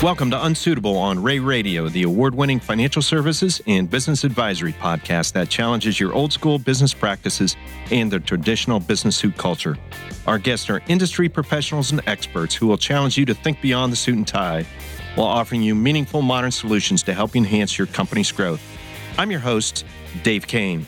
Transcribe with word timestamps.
Welcome 0.00 0.30
to 0.30 0.44
Unsuitable 0.44 0.96
on 0.96 1.20
Rea 1.20 1.40
Radio, 1.40 1.88
the 1.88 2.04
award 2.04 2.32
winning 2.32 2.60
financial 2.60 3.02
services 3.02 3.60
and 3.66 3.90
business 3.90 4.22
advisory 4.22 4.72
podcast 4.72 5.32
that 5.32 5.48
challenges 5.48 5.98
your 5.98 6.12
old 6.12 6.32
school 6.32 6.60
business 6.60 6.94
practices 6.94 7.56
and 7.90 8.08
the 8.08 8.20
traditional 8.20 8.78
business 8.78 9.16
suit 9.16 9.36
culture. 9.36 9.76
Our 10.28 10.38
guests 10.38 10.70
are 10.70 10.80
industry 10.86 11.28
professionals 11.28 11.90
and 11.90 12.00
experts 12.06 12.54
who 12.54 12.68
will 12.68 12.78
challenge 12.78 13.18
you 13.18 13.24
to 13.24 13.34
think 13.34 13.60
beyond 13.60 13.92
the 13.92 13.96
suit 13.96 14.14
and 14.14 14.26
tie 14.26 14.64
while 15.16 15.26
offering 15.26 15.62
you 15.62 15.74
meaningful 15.74 16.22
modern 16.22 16.52
solutions 16.52 17.02
to 17.02 17.12
help 17.12 17.34
enhance 17.34 17.76
your 17.76 17.88
company's 17.88 18.30
growth. 18.30 18.62
I'm 19.18 19.32
your 19.32 19.40
host, 19.40 19.84
Dave 20.22 20.46
Kane. 20.46 20.86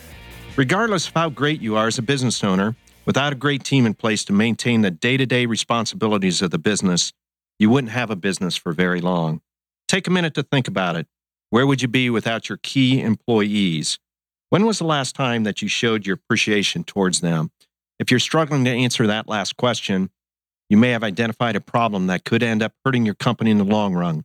Regardless 0.54 1.08
of 1.08 1.14
how 1.14 1.30
great 1.30 1.60
you 1.60 1.74
are 1.74 1.88
as 1.88 1.98
a 1.98 2.02
business 2.02 2.44
owner, 2.44 2.76
without 3.06 3.32
a 3.32 3.36
great 3.36 3.64
team 3.64 3.86
in 3.86 3.94
place 3.94 4.22
to 4.26 4.32
maintain 4.32 4.82
the 4.82 4.90
day 4.92 5.16
to 5.16 5.26
day 5.26 5.46
responsibilities 5.46 6.42
of 6.42 6.52
the 6.52 6.58
business, 6.58 7.12
you 7.60 7.68
wouldn't 7.68 7.92
have 7.92 8.10
a 8.10 8.16
business 8.16 8.56
for 8.56 8.72
very 8.72 9.00
long. 9.00 9.42
Take 9.86 10.08
a 10.08 10.10
minute 10.10 10.34
to 10.34 10.42
think 10.42 10.66
about 10.66 10.96
it. 10.96 11.06
Where 11.50 11.66
would 11.66 11.82
you 11.82 11.88
be 11.88 12.08
without 12.08 12.48
your 12.48 12.58
key 12.62 13.02
employees? 13.02 13.98
When 14.48 14.64
was 14.64 14.78
the 14.78 14.86
last 14.86 15.14
time 15.14 15.44
that 15.44 15.60
you 15.60 15.68
showed 15.68 16.06
your 16.06 16.14
appreciation 16.14 16.84
towards 16.84 17.20
them? 17.20 17.50
If 17.98 18.10
you're 18.10 18.18
struggling 18.18 18.64
to 18.64 18.70
answer 18.70 19.06
that 19.06 19.28
last 19.28 19.58
question, 19.58 20.10
you 20.70 20.78
may 20.78 20.90
have 20.90 21.04
identified 21.04 21.54
a 21.54 21.60
problem 21.60 22.06
that 22.06 22.24
could 22.24 22.42
end 22.42 22.62
up 22.62 22.72
hurting 22.84 23.04
your 23.04 23.14
company 23.14 23.50
in 23.50 23.58
the 23.58 23.64
long 23.64 23.94
run. 23.94 24.24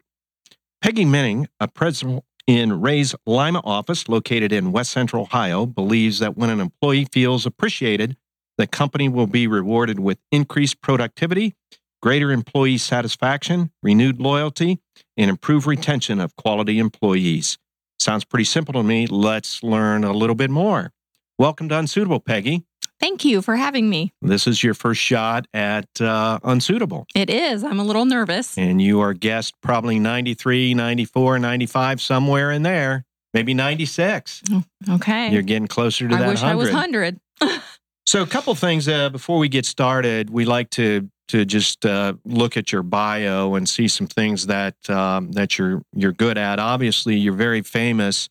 Peggy 0.82 1.04
Minnig, 1.04 1.48
a 1.60 1.68
principal 1.68 2.24
in 2.48 2.80
Rea's 2.80 3.16
Lima 3.26 3.60
office 3.66 4.08
located 4.08 4.54
in 4.54 4.72
West 4.72 4.92
Central 4.92 5.24
Ohio, 5.24 5.66
believes 5.66 6.20
that 6.20 6.38
when 6.38 6.50
an 6.50 6.62
employee 6.62 7.08
feels 7.12 7.46
appreciated, 7.46 8.16
the 8.58 8.68
company 8.68 9.10
will 9.10 9.28
be 9.28 9.46
rewarded 9.46 10.00
with 10.00 10.20
increased 10.32 10.80
productivity 10.82 11.56
greater 12.02 12.32
employee 12.32 12.78
satisfaction, 12.78 13.72
renewed 13.82 14.20
loyalty, 14.20 14.80
and 15.18 15.30
improved 15.30 15.68
retention 15.68 16.20
of 16.20 16.36
quality 16.36 16.80
employees. 16.80 17.58
Sounds 18.00 18.24
pretty 18.24 18.44
simple 18.44 18.74
to 18.74 18.84
me. 18.84 19.08
Let's 19.08 19.64
learn 19.64 20.04
a 20.04 20.14
little 20.14 20.36
bit 20.36 20.50
more. 20.50 20.92
Welcome 21.38 21.70
to 21.70 21.78
Unsuitable, 21.80 22.20
Peggy. 22.20 22.64
Thank 23.00 23.26
you 23.26 23.42
for 23.42 23.56
having 23.56 23.90
me. 23.90 24.14
This 24.22 24.48
is 24.48 24.64
your 24.64 24.74
first 24.74 25.02
shot 25.02 25.48
at 25.54 25.88
uh, 26.00 26.40
Unsuitable. 26.44 27.06
It 27.14 27.30
is. 27.30 27.64
I'm 27.64 27.80
a 27.80 27.84
little 27.84 28.06
nervous. 28.06 28.58
And 28.58 28.82
you 28.82 29.02
are 29.02 29.14
guest 29.14 29.54
probably 29.62 30.00
93, 30.00 30.74
94, 30.74 31.40
95, 31.40 32.02
somewhere 32.02 32.52
in 32.52 32.64
there, 32.64 33.04
maybe 33.34 33.54
96. 33.54 34.44
Okay. 34.90 35.32
You're 35.32 35.42
getting 35.42 35.68
closer 35.68 36.08
to 36.08 36.16
that. 36.16 36.24
I 36.24 36.26
that 36.26 36.56
wish 36.58 36.72
100. 36.72 37.22
I 37.42 37.42
was 37.42 37.52
100. 37.52 37.62
So, 38.08 38.22
a 38.22 38.28
couple 38.28 38.54
things 38.54 38.88
uh, 38.88 39.10
before 39.10 39.40
we 39.40 39.50
get 39.50 39.66
started. 39.66 40.30
We 40.30 40.46
like 40.46 40.70
to 40.72 41.10
to 41.28 41.46
just 41.46 41.86
uh, 41.86 42.14
look 42.24 42.58
at 42.58 42.72
your 42.72 42.84
bio 42.84 43.56
and 43.56 43.68
see 43.68 43.88
some 43.88 44.08
things 44.08 44.48
that 44.48 44.90
um, 44.90 45.32
that 45.32 45.58
you're 45.58 45.82
you're 45.94 46.12
good 46.12 46.38
at. 46.38 46.60
Obviously, 46.60 47.16
you're 47.16 47.34
very 47.34 47.62
famous 47.62 48.30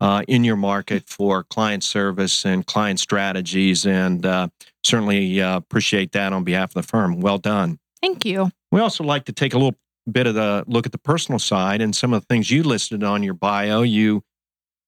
uh, 0.00 0.22
in 0.28 0.44
your 0.44 0.56
market 0.56 1.08
for 1.08 1.44
client 1.44 1.82
service 1.82 2.44
and 2.44 2.66
client 2.66 3.00
strategies, 3.00 3.86
and 3.86 4.26
uh, 4.26 4.48
certainly 4.82 5.40
uh, 5.40 5.56
appreciate 5.56 6.12
that 6.12 6.32
on 6.32 6.44
behalf 6.44 6.70
of 6.70 6.74
the 6.74 6.82
firm. 6.82 7.20
Well 7.20 7.38
done. 7.38 7.78
Thank 8.02 8.24
you. 8.24 8.50
We 8.70 8.80
also 8.80 9.04
like 9.04 9.24
to 9.26 9.32
take 9.32 9.54
a 9.54 9.58
little 9.58 9.76
bit 10.10 10.26
of 10.26 10.34
the 10.34 10.64
look 10.66 10.84
at 10.86 10.92
the 10.92 10.98
personal 10.98 11.38
side 11.38 11.80
and 11.80 11.96
some 11.96 12.12
of 12.12 12.22
the 12.22 12.26
things 12.26 12.50
you 12.50 12.62
listed 12.62 13.02
on 13.02 13.22
your 13.22 13.34
bio. 13.34 13.82
You 13.82 14.22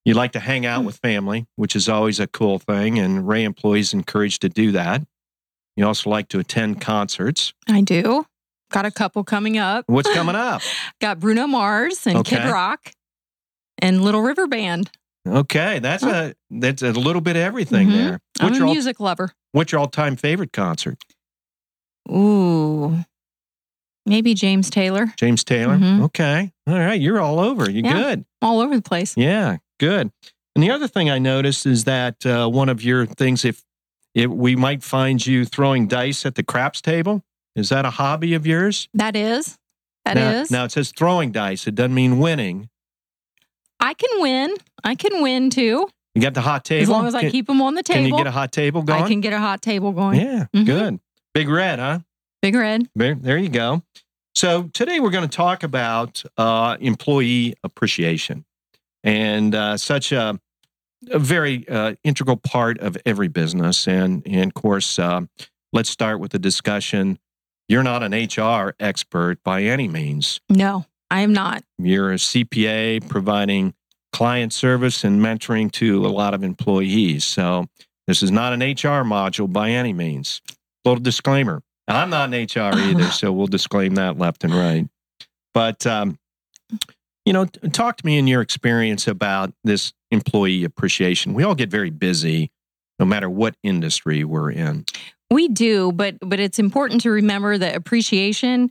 you 0.05 0.15
like 0.15 0.33
to 0.33 0.41
hang 0.41 0.67
out 0.67 0.85
with 0.85 0.99
family, 0.99 1.47
which 1.57 1.75
is 1.75 1.89
always 1.89 2.21
a 2.21 2.27
cool 2.27 2.59
thing, 2.59 2.99
and 2.99 3.27
Rea 3.27 3.45
employees 3.45 3.93
encouraged 3.93 4.43
to 4.43 4.49
do 4.49 4.73
that. 4.73 5.03
You 5.77 5.87
also 5.87 6.09
like 6.11 6.29
to 6.29 6.39
attend 6.39 6.81
concerts. 6.81 7.53
I 7.69 7.81
do. 7.83 8.25
Got 8.73 8.87
a 8.87 8.91
couple 8.91 9.23
coming 9.25 9.59
up. 9.59 9.85
What's 9.89 10.13
coming 10.13 10.35
up? 10.35 10.63
Got 11.01 11.21
Bruno 11.21 11.47
Mars 11.47 12.07
and 12.07 12.25
Kid 12.25 12.45
Rock 12.51 12.93
and 13.79 14.03
Little 14.03 14.23
River 14.23 14.47
Band. 14.47 14.91
Okay, 15.29 15.79
that's 15.81 16.03
a 16.05 16.35
that's 16.51 16.83
a 16.83 16.93
little 16.93 17.21
bit 17.21 17.37
of 17.37 17.43
everything 17.43 17.89
Mhm. 17.89 17.93
there. 17.93 18.21
I'm 18.41 18.47
What's 18.47 18.57
a 18.57 18.59
your 18.59 18.67
all, 18.69 18.73
music 18.75 19.01
lover. 19.01 19.33
what's 19.53 19.73
your 19.73 19.81
all 19.81 19.89
time 19.89 20.17
favorite 20.17 20.53
concert? 20.53 20.99
Ooh. 22.11 22.99
Maybe 24.05 24.35
James 24.35 24.71
Taylor. 24.71 25.13
James 25.17 25.43
Taylor. 25.43 25.77
Mhm. 25.77 26.03
Okay, 26.05 26.53
all 26.69 26.79
right, 26.79 27.01
you're 27.01 27.21
all 27.21 27.41
over. 27.41 27.69
You 27.69 27.83
Yeah. 27.85 27.93
good? 27.93 28.25
All 28.41 28.61
over 28.61 28.77
the 28.77 28.83
place. 28.83 29.15
Yeah, 29.17 29.57
good. 29.81 30.13
And 30.55 30.63
the 30.63 30.71
other 30.71 30.87
thing 30.89 31.11
I 31.11 31.19
noticed 31.19 31.67
is 31.67 31.85
that 31.85 32.25
uh, 32.25 32.49
one 32.49 32.69
of 32.69 32.83
your 32.85 33.05
things, 33.05 33.45
if 33.45 33.63
if 34.17 34.31
we 34.31 34.57
might 34.57 34.83
find 34.83 35.25
you 35.25 35.45
throwing 35.45 35.87
dice 35.87 36.25
at 36.25 36.35
the 36.37 36.43
craps 36.43 36.81
table, 36.81 37.23
is 37.55 37.69
that 37.69 37.85
a 37.85 37.91
hobby 37.91 38.33
of 38.35 38.47
yours? 38.47 38.89
That 38.95 39.15
is. 39.15 39.59
That 40.07 40.17
is. 40.17 40.51
now, 40.51 40.61
now 40.61 40.65
it 40.65 40.73
says 40.73 40.91
throwing 40.97 41.33
dice. 41.33 41.67
It 41.67 41.75
doesn't 41.75 41.95
mean 41.95 42.19
winning. 42.19 42.71
I 43.79 43.93
can 43.93 44.21
win. 44.23 44.55
I 44.83 44.95
can 44.95 45.21
win 45.23 45.51
too. 45.51 45.89
You 46.15 46.23
got 46.23 46.33
the 46.33 46.41
hot 46.41 46.65
table. 46.65 46.83
As 46.83 46.89
long 46.89 47.07
as 47.07 47.15
I 47.15 47.21
Can- 47.23 47.31
keep 47.31 47.47
them 47.47 47.61
on 47.61 47.75
the 47.75 47.83
table. 47.83 48.01
Can 48.01 48.07
you 48.11 48.17
get 48.17 48.27
a 48.27 48.31
hot 48.31 48.53
table 48.53 48.83
going? 48.83 49.03
I 49.03 49.07
can 49.09 49.21
get 49.21 49.35
a 49.35 49.39
hot 49.39 49.61
table 49.61 49.93
going. 49.93 50.19
Yeah, 50.19 50.47
Mhm. 50.55 50.65
good. 50.65 51.01
Big 51.35 51.49
red, 51.49 51.79
huh? 51.79 51.99
Big 52.41 52.55
red. 52.55 52.89
There, 52.95 53.15
there 53.15 53.37
you 53.37 53.51
go. 53.51 53.83
So 54.35 54.71
today 54.73 54.99
we're 54.99 55.11
going 55.11 55.29
to 55.29 55.37
talk 55.37 55.63
about 55.63 56.23
uh, 56.39 56.77
employee 56.81 57.55
appreciation, 57.65 58.47
and 59.05 59.55
uh, 59.55 59.77
such 59.77 60.11
a, 60.13 60.41
a 61.11 61.19
very 61.19 61.69
uh, 61.69 61.95
integral 62.05 62.37
part 62.37 62.79
of 62.79 62.97
every 63.07 63.29
business. 63.29 63.87
And 63.87 64.23
and 64.27 64.51
of 64.51 64.55
course, 64.55 64.99
uh, 64.99 65.23
let's 65.73 65.91
start 65.91 66.21
with 66.21 66.33
the 66.33 66.39
discussion. 66.39 67.19
You're 67.69 67.83
not 67.83 68.03
an 68.03 68.13
HR 68.13 68.75
expert 68.79 69.43
by 69.43 69.63
any 69.63 69.89
means. 69.89 70.41
No, 70.49 70.87
I 71.11 71.23
am 71.23 71.33
not. 71.33 71.65
You're 71.79 72.13
a 72.13 72.17
CPA 72.17 73.09
providing 73.09 73.75
client 74.13 74.53
service 74.53 75.05
and 75.05 75.21
mentoring 75.21 75.71
to 75.73 76.07
a 76.07 76.09
lot 76.09 76.33
of 76.33 76.43
employees. 76.43 77.25
So 77.25 77.67
this 78.07 78.23
is 78.23 78.31
not 78.31 78.53
an 78.53 78.61
HR 78.61 79.05
module 79.05 79.53
by 79.53 79.71
any 79.71 79.93
means. 79.93 80.41
Little 80.85 81.03
disclaimer. 81.03 81.63
I'm 81.89 82.11
not 82.11 82.33
an 82.33 82.45
HR 82.45 82.79
either, 82.79 83.11
so 83.11 83.33
we'll 83.33 83.47
disclaim 83.47 83.97
that 83.97 84.17
left 84.19 84.45
and 84.45 84.55
right. 84.55 84.89
But 85.53 85.87
um, 85.87 86.19
you 87.25 87.33
know, 87.33 87.45
talk 87.45 87.97
to 87.99 88.07
me 88.07 88.19
in 88.19 88.27
your 88.27 88.41
experience 88.41 89.09
about 89.09 89.53
this 89.65 89.93
employee 90.11 90.65
appreciation. 90.65 91.35
We 91.35 91.43
all 91.43 91.55
get 91.55 91.71
very 91.71 91.91
busy, 91.91 92.51
no 92.99 93.07
matter 93.07 93.29
what 93.29 93.57
industry 93.63 94.25
we're 94.25 94.51
in. 94.51 94.85
We 95.31 95.49
do, 95.49 95.93
but 95.93 96.17
but 96.21 96.39
it's 96.39 96.59
important 96.59 97.01
to 97.03 97.11
remember 97.11 97.59
that 97.59 97.75
appreciation 97.75 98.71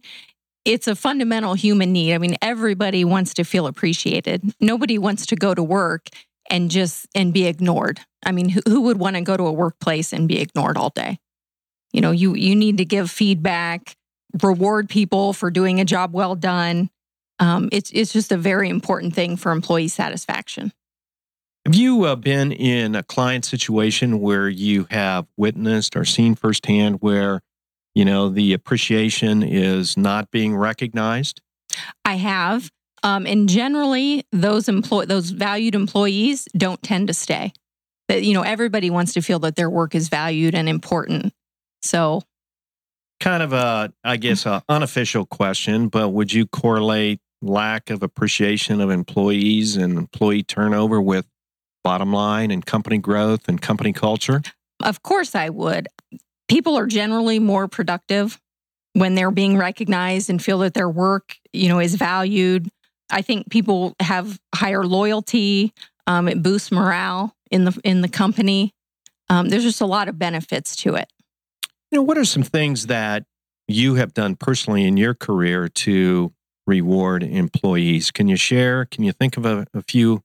it's 0.66 0.88
a 0.88 0.96
fundamental 0.96 1.54
human 1.54 1.94
need. 1.94 2.14
I 2.14 2.18
mean, 2.18 2.36
everybody 2.42 3.06
wants 3.06 3.36
to 3.36 3.44
feel 3.44 3.68
appreciated. 3.68 4.44
Nobody 4.60 4.98
wants 4.98 5.28
to 5.28 5.36
go 5.36 5.54
to 5.54 5.64
work 5.64 6.10
and 6.50 6.70
just 6.70 7.08
and 7.16 7.32
be 7.32 7.46
ignored. 7.46 8.00
I 8.26 8.32
mean, 8.32 8.50
who, 8.50 8.62
who 8.68 8.82
would 8.82 8.98
want 8.98 9.16
to 9.16 9.22
go 9.22 9.38
to 9.38 9.44
a 9.44 9.52
workplace 9.52 10.12
and 10.12 10.28
be 10.28 10.42
ignored 10.42 10.78
all 10.78 10.90
day? 10.90 11.20
You 11.94 12.02
know, 12.02 12.12
you 12.12 12.34
you 12.34 12.56
need 12.56 12.80
to 12.80 12.86
give 12.86 13.12
feedback, 13.12 13.96
reward 14.42 14.90
people 14.90 15.34
for 15.34 15.52
doing 15.52 15.80
a 15.80 15.86
job 15.86 16.14
well 16.14 16.36
done. 16.36 16.90
Um, 17.40 17.70
it's 17.72 17.92
it's 17.92 18.12
just 18.12 18.32
a 18.32 18.38
very 18.38 18.70
important 18.70 19.14
thing 19.14 19.38
for 19.38 19.52
employee 19.52 19.88
satisfaction. 19.88 20.74
Have 21.66 21.74
you 21.74 22.04
uh, 22.04 22.16
been 22.16 22.52
in 22.52 22.94
a 22.94 23.02
client 23.02 23.44
situation 23.44 24.20
where 24.20 24.48
you 24.48 24.86
have 24.92 25.26
witnessed 25.36 25.96
or 25.96 26.06
seen 26.06 26.36
firsthand 26.36 26.98
where, 27.02 27.42
you 27.96 28.06
know, 28.06 28.30
the 28.30 28.54
appreciation 28.54 29.42
is 29.42 29.98
not 29.98 30.30
being 30.30 30.56
recognized? 30.56 31.42
I 32.04 32.16
have. 32.16 32.70
Um, 33.02 33.26
and 33.26 33.50
generally, 33.50 34.26
those 34.32 34.70
employ 34.70 35.06
those 35.06 35.32
valued 35.32 35.74
employees 35.74 36.48
don't 36.56 36.82
tend 36.84 37.08
to 37.08 37.16
stay. 37.16 37.52
That 38.10 38.24
you 38.24 38.36
know, 38.36 38.44
everybody 38.44 38.92
wants 38.92 39.14
to 39.14 39.22
feel 39.22 39.40
that 39.40 39.56
their 39.56 39.70
work 39.70 39.96
is 39.96 40.08
valued 40.08 40.54
and 40.54 40.70
important. 40.70 41.34
So, 41.82 42.22
Kind 43.20 43.42
of 43.42 43.54
a, 43.54 43.92
I 44.04 44.18
guess, 44.18 44.46
a 44.46 44.62
unofficial 44.70 45.26
question, 45.26 45.88
but 45.88 46.10
would 46.10 46.32
you 46.32 46.46
correlate 46.46 47.22
lack 47.42 47.90
of 47.90 48.04
appreciation 48.04 48.82
of 48.82 48.92
employees 48.92 49.78
and 49.78 49.98
employee 49.98 50.44
turnover 50.44 51.02
with 51.02 51.26
bottom 51.86 52.12
line 52.12 52.50
and 52.50 52.66
company 52.66 52.98
growth 52.98 53.48
and 53.48 53.62
company 53.62 53.94
culture? 53.94 54.42
of 54.84 55.04
course, 55.04 55.36
I 55.36 55.50
would. 55.50 55.88
People 56.48 56.78
are 56.78 56.88
generally 56.88 57.40
more 57.40 57.68
productive 57.68 58.40
when 58.94 59.16
they're 59.16 59.32
being 59.32 59.58
recognized 59.58 60.30
and 60.30 60.44
feel 60.44 60.60
that 60.60 60.74
their 60.74 60.90
work, 60.90 61.38
you 61.54 61.70
know, 61.70 61.80
is 61.80 61.96
valued. 61.96 62.70
I 63.10 63.22
think 63.22 63.50
people 63.50 63.96
have 64.00 64.40
higher 64.54 64.86
loyalty. 64.86 65.74
Um, 66.08 66.28
it 66.28 66.42
boosts 66.42 66.72
morale 66.72 67.36
in 67.52 67.66
the 67.66 67.80
in 67.84 68.02
the 68.02 68.10
company. 68.10 68.74
Um, 69.30 69.50
there's 69.50 69.64
just 69.64 69.82
a 69.82 69.86
lot 69.86 70.08
of 70.08 70.20
benefits 70.20 70.76
to 70.78 70.96
it. 70.96 71.08
You 71.92 71.98
know, 71.98 72.04
what 72.04 72.18
are 72.18 72.26
some 72.26 72.44
things 72.44 72.88
that 72.88 73.26
you 73.68 73.96
have 73.96 74.14
done 74.14 74.36
personally 74.36 74.86
in 74.86 74.98
your 74.98 75.14
career 75.14 75.68
to 75.68 76.34
reward 76.68 77.24
employees? 77.24 78.12
Can 78.12 78.28
you 78.28 78.36
share? 78.36 78.86
Can 78.86 79.04
you 79.04 79.12
think 79.12 79.38
of 79.38 79.46
a, 79.46 79.68
a 79.74 79.82
few 79.82 80.24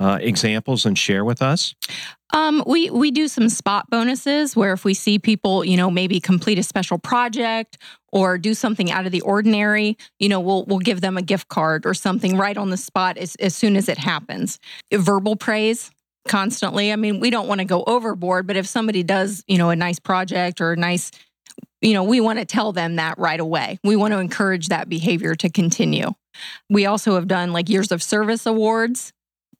uh, 0.00 0.18
examples 0.20 0.86
and 0.86 0.98
share 0.98 1.24
with 1.24 1.42
us? 1.42 1.74
Um, 2.32 2.62
we 2.66 2.90
we 2.90 3.10
do 3.10 3.28
some 3.28 3.48
spot 3.48 3.90
bonuses 3.90 4.56
where 4.56 4.72
if 4.72 4.84
we 4.84 4.94
see 4.94 5.18
people, 5.18 5.64
you 5.64 5.76
know, 5.76 5.90
maybe 5.90 6.20
complete 6.20 6.58
a 6.58 6.62
special 6.62 6.98
project 6.98 7.76
or 8.12 8.38
do 8.38 8.54
something 8.54 8.90
out 8.90 9.06
of 9.06 9.12
the 9.12 9.20
ordinary, 9.20 9.96
you 10.18 10.28
know, 10.28 10.40
we'll 10.40 10.64
we'll 10.64 10.78
give 10.78 11.00
them 11.00 11.16
a 11.16 11.22
gift 11.22 11.48
card 11.48 11.84
or 11.86 11.94
something 11.94 12.36
right 12.36 12.56
on 12.56 12.70
the 12.70 12.76
spot 12.76 13.18
as, 13.18 13.34
as 13.36 13.54
soon 13.54 13.76
as 13.76 13.88
it 13.88 13.98
happens. 13.98 14.58
Verbal 14.92 15.36
praise 15.36 15.90
constantly. 16.28 16.92
I 16.92 16.96
mean, 16.96 17.20
we 17.20 17.30
don't 17.30 17.48
want 17.48 17.60
to 17.60 17.64
go 17.64 17.82
overboard, 17.86 18.46
but 18.46 18.56
if 18.56 18.66
somebody 18.66 19.02
does, 19.02 19.42
you 19.46 19.58
know, 19.58 19.70
a 19.70 19.76
nice 19.76 19.98
project 19.98 20.60
or 20.60 20.72
a 20.72 20.76
nice, 20.76 21.10
you 21.80 21.94
know, 21.94 22.04
we 22.04 22.20
want 22.20 22.38
to 22.38 22.44
tell 22.44 22.72
them 22.72 22.96
that 22.96 23.18
right 23.18 23.40
away. 23.40 23.78
We 23.82 23.96
want 23.96 24.12
to 24.12 24.18
encourage 24.18 24.68
that 24.68 24.88
behavior 24.88 25.34
to 25.36 25.50
continue. 25.50 26.10
We 26.68 26.86
also 26.86 27.14
have 27.14 27.26
done 27.26 27.52
like 27.52 27.68
years 27.68 27.90
of 27.90 28.02
service 28.02 28.46
awards, 28.46 29.12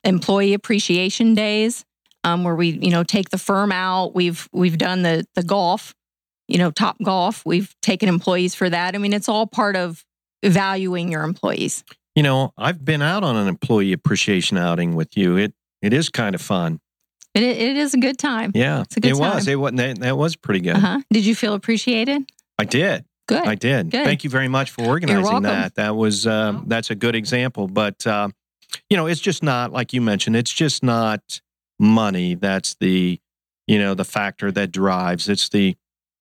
employee 0.03 0.53
appreciation 0.53 1.35
days 1.35 1.85
um, 2.23 2.43
where 2.43 2.55
we 2.55 2.69
you 2.69 2.91
know 2.91 3.03
take 3.03 3.29
the 3.29 3.37
firm 3.37 3.71
out. 3.71 4.15
We've 4.15 4.47
we've 4.51 4.77
done 4.77 5.01
the 5.01 5.25
the 5.35 5.43
golf, 5.43 5.93
you 6.47 6.57
know, 6.57 6.71
top 6.71 6.97
golf. 7.03 7.43
We've 7.45 7.73
taken 7.81 8.09
employees 8.09 8.55
for 8.55 8.69
that. 8.69 8.95
I 8.95 8.97
mean, 8.97 9.13
it's 9.13 9.29
all 9.29 9.47
part 9.47 9.75
of 9.75 10.03
valuing 10.43 11.11
your 11.11 11.23
employees. 11.23 11.83
You 12.15 12.23
know, 12.23 12.53
I've 12.57 12.83
been 12.83 13.01
out 13.01 13.23
on 13.23 13.35
an 13.35 13.47
employee 13.47 13.93
appreciation 13.93 14.57
outing 14.57 14.95
with 14.95 15.15
you. 15.17 15.37
It 15.37 15.53
it 15.81 15.93
is 15.93 16.09
kind 16.09 16.35
of 16.35 16.41
fun. 16.41 16.79
It, 17.33 17.43
it 17.43 17.77
is 17.77 17.93
a 17.93 17.97
good 17.97 18.19
time. 18.19 18.51
Yeah, 18.53 18.81
it's 18.81 18.97
a 18.97 18.99
good 18.99 19.13
it 19.13 19.17
time. 19.17 19.35
was. 19.35 19.47
It 19.47 19.55
was. 19.55 19.73
That, 19.73 19.99
that 19.99 20.17
was 20.17 20.35
pretty 20.35 20.59
good. 20.59 20.75
Uh-huh. 20.75 21.01
Did 21.11 21.25
you 21.25 21.35
feel 21.35 21.53
appreciated? 21.53 22.29
I 22.59 22.65
did. 22.65 23.05
Good. 23.27 23.47
I 23.47 23.55
did. 23.55 23.91
Good. 23.91 24.03
Thank 24.03 24.25
you 24.25 24.29
very 24.29 24.49
much 24.49 24.71
for 24.71 24.83
organizing 24.83 25.43
that. 25.43 25.75
That 25.75 25.95
was 25.95 26.27
um, 26.27 26.65
that's 26.67 26.89
a 26.89 26.95
good 26.95 27.15
example. 27.15 27.67
But 27.67 28.05
uh, 28.05 28.29
you 28.89 28.97
know, 28.97 29.07
it's 29.07 29.21
just 29.21 29.43
not 29.43 29.71
like 29.71 29.93
you 29.93 30.01
mentioned. 30.01 30.35
It's 30.35 30.51
just 30.51 30.83
not 30.83 31.41
money 31.81 32.35
that's 32.35 32.75
the 32.75 33.19
you 33.67 33.79
know 33.79 33.95
the 33.95 34.05
factor 34.05 34.51
that 34.51 34.71
drives 34.71 35.27
it's 35.27 35.49
the 35.49 35.75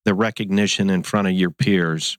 the 0.07 0.15
recognition 0.15 0.89
in 0.89 1.03
front 1.03 1.29
of 1.29 1.35
your 1.35 1.51
peers. 1.51 2.19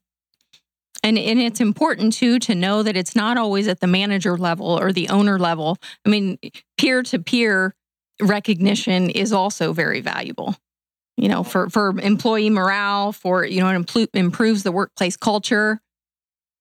And 1.03 1.17
and 1.17 1.39
it's 1.39 1.59
important 1.59 2.13
too 2.13 2.37
to 2.39 2.53
know 2.53 2.83
that 2.83 2.95
it's 2.95 3.15
not 3.15 3.37
always 3.37 3.67
at 3.67 3.79
the 3.79 3.87
manager 3.87 4.37
level 4.37 4.79
or 4.79 4.93
the 4.93 5.09
owner 5.09 5.39
level. 5.39 5.77
I 6.05 6.09
mean 6.09 6.37
peer 6.77 7.01
to 7.03 7.19
peer 7.19 7.73
recognition 8.21 9.09
is 9.09 9.33
also 9.33 9.73
very 9.73 10.01
valuable. 10.01 10.55
You 11.17 11.27
know 11.27 11.43
for 11.43 11.69
for 11.69 11.99
employee 11.99 12.51
morale 12.51 13.11
for 13.11 13.43
you 13.43 13.61
know 13.61 13.69
it 13.69 13.85
impl- 13.85 14.07
improves 14.13 14.63
the 14.63 14.71
workplace 14.71 15.17
culture 15.17 15.81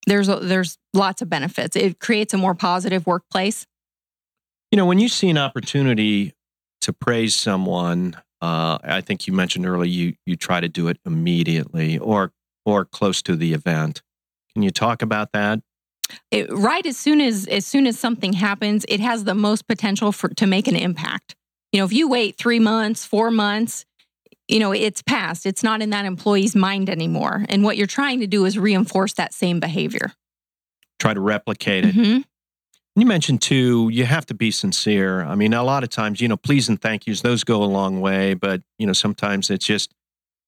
there's 0.07 0.29
a, 0.29 0.37
there's 0.37 0.77
lots 0.93 1.21
of 1.21 1.29
benefits 1.29 1.75
it 1.75 1.99
creates 1.99 2.33
a 2.33 2.37
more 2.37 2.55
positive 2.55 3.05
workplace 3.05 3.65
you 4.71 4.77
know 4.77 4.85
when 4.85 4.99
you 4.99 5.09
see 5.09 5.29
an 5.29 5.37
opportunity 5.37 6.33
to 6.81 6.93
praise 6.93 7.35
someone, 7.35 8.15
uh, 8.41 8.79
I 8.83 9.01
think 9.01 9.27
you 9.27 9.33
mentioned 9.33 9.65
earlier 9.65 9.89
you 9.89 10.15
you 10.25 10.35
try 10.35 10.59
to 10.59 10.67
do 10.67 10.87
it 10.87 10.97
immediately 11.05 11.97
or 11.97 12.33
or 12.65 12.85
close 12.85 13.21
to 13.23 13.35
the 13.35 13.53
event. 13.53 14.01
Can 14.53 14.63
you 14.63 14.71
talk 14.71 15.01
about 15.01 15.31
that? 15.31 15.59
It, 16.29 16.51
right 16.51 16.85
as 16.85 16.97
soon 16.97 17.21
as 17.21 17.47
as 17.47 17.65
soon 17.65 17.87
as 17.87 17.97
something 17.99 18.33
happens, 18.33 18.85
it 18.89 18.99
has 18.99 19.23
the 19.23 19.35
most 19.35 19.67
potential 19.67 20.11
for 20.11 20.29
to 20.29 20.47
make 20.47 20.67
an 20.67 20.75
impact. 20.75 21.35
You 21.71 21.79
know, 21.79 21.85
if 21.85 21.93
you 21.93 22.09
wait 22.09 22.37
three 22.37 22.59
months, 22.59 23.05
four 23.05 23.31
months, 23.31 23.85
you 24.51 24.59
know 24.59 24.71
it's 24.73 25.01
past. 25.01 25.45
It's 25.45 25.63
not 25.63 25.81
in 25.81 25.89
that 25.91 26.05
employee's 26.05 26.55
mind 26.55 26.89
anymore. 26.89 27.45
And 27.49 27.63
what 27.63 27.77
you're 27.77 27.87
trying 27.87 28.19
to 28.19 28.27
do 28.27 28.45
is 28.45 28.59
reinforce 28.59 29.13
that 29.13 29.33
same 29.33 29.59
behavior. 29.59 30.11
Try 30.99 31.13
to 31.13 31.21
replicate 31.21 31.85
it. 31.85 31.95
Mm-hmm. 31.95 32.21
You 32.99 33.05
mentioned 33.05 33.41
too, 33.41 33.89
you 33.91 34.03
have 34.03 34.25
to 34.25 34.33
be 34.33 34.51
sincere. 34.51 35.23
I 35.23 35.35
mean, 35.35 35.53
a 35.53 35.63
lot 35.63 35.83
of 35.83 35.89
times, 35.89 36.19
you 36.19 36.27
know, 36.27 36.35
please 36.35 36.67
and 36.67 36.79
thank 36.79 37.07
yous, 37.07 37.21
those 37.21 37.45
go 37.45 37.63
a 37.63 37.65
long 37.65 38.01
way, 38.01 38.33
but, 38.33 38.61
you 38.77 38.85
know, 38.85 38.91
sometimes 38.91 39.49
it's 39.49 39.65
just, 39.65 39.93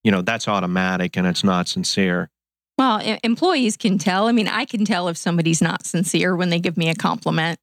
you 0.03 0.11
know, 0.11 0.21
that's 0.21 0.49
automatic 0.49 1.15
and 1.15 1.25
it's 1.25 1.45
not 1.45 1.69
sincere. 1.69 2.29
Well, 2.77 2.99
employees 3.23 3.77
can 3.77 3.97
tell. 3.97 4.27
I 4.27 4.33
mean, 4.33 4.49
I 4.49 4.65
can 4.65 4.83
tell 4.83 5.07
if 5.07 5.15
somebody's 5.15 5.61
not 5.61 5.85
sincere 5.85 6.35
when 6.35 6.49
they 6.49 6.59
give 6.59 6.75
me 6.75 6.89
a 6.89 6.95
compliment. 6.95 7.59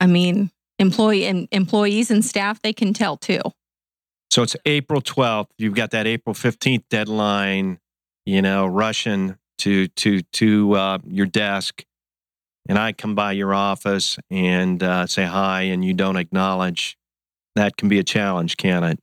I 0.00 0.06
mean, 0.08 0.50
employee 0.80 1.26
and 1.26 1.46
employees 1.52 2.10
and 2.10 2.24
staff, 2.24 2.60
they 2.62 2.72
can 2.72 2.92
tell 2.92 3.16
too. 3.16 3.40
So 4.30 4.42
it's 4.42 4.56
April 4.64 5.00
12th. 5.00 5.48
You've 5.58 5.74
got 5.74 5.92
that 5.92 6.06
April 6.06 6.34
15th 6.34 6.84
deadline, 6.90 7.78
you 8.24 8.42
know, 8.42 8.66
rushing 8.66 9.38
to 9.58 9.88
to 9.88 10.22
to 10.22 10.74
uh, 10.74 10.98
your 11.06 11.26
desk 11.26 11.84
and 12.68 12.78
I 12.78 12.92
come 12.92 13.14
by 13.14 13.32
your 13.32 13.54
office 13.54 14.18
and 14.30 14.82
uh, 14.82 15.06
say 15.06 15.24
hi 15.24 15.62
and 15.62 15.84
you 15.84 15.94
don't 15.94 16.16
acknowledge, 16.16 16.98
that 17.54 17.76
can 17.76 17.88
be 17.88 17.98
a 17.98 18.04
challenge, 18.04 18.56
can 18.56 18.84
it? 18.84 18.98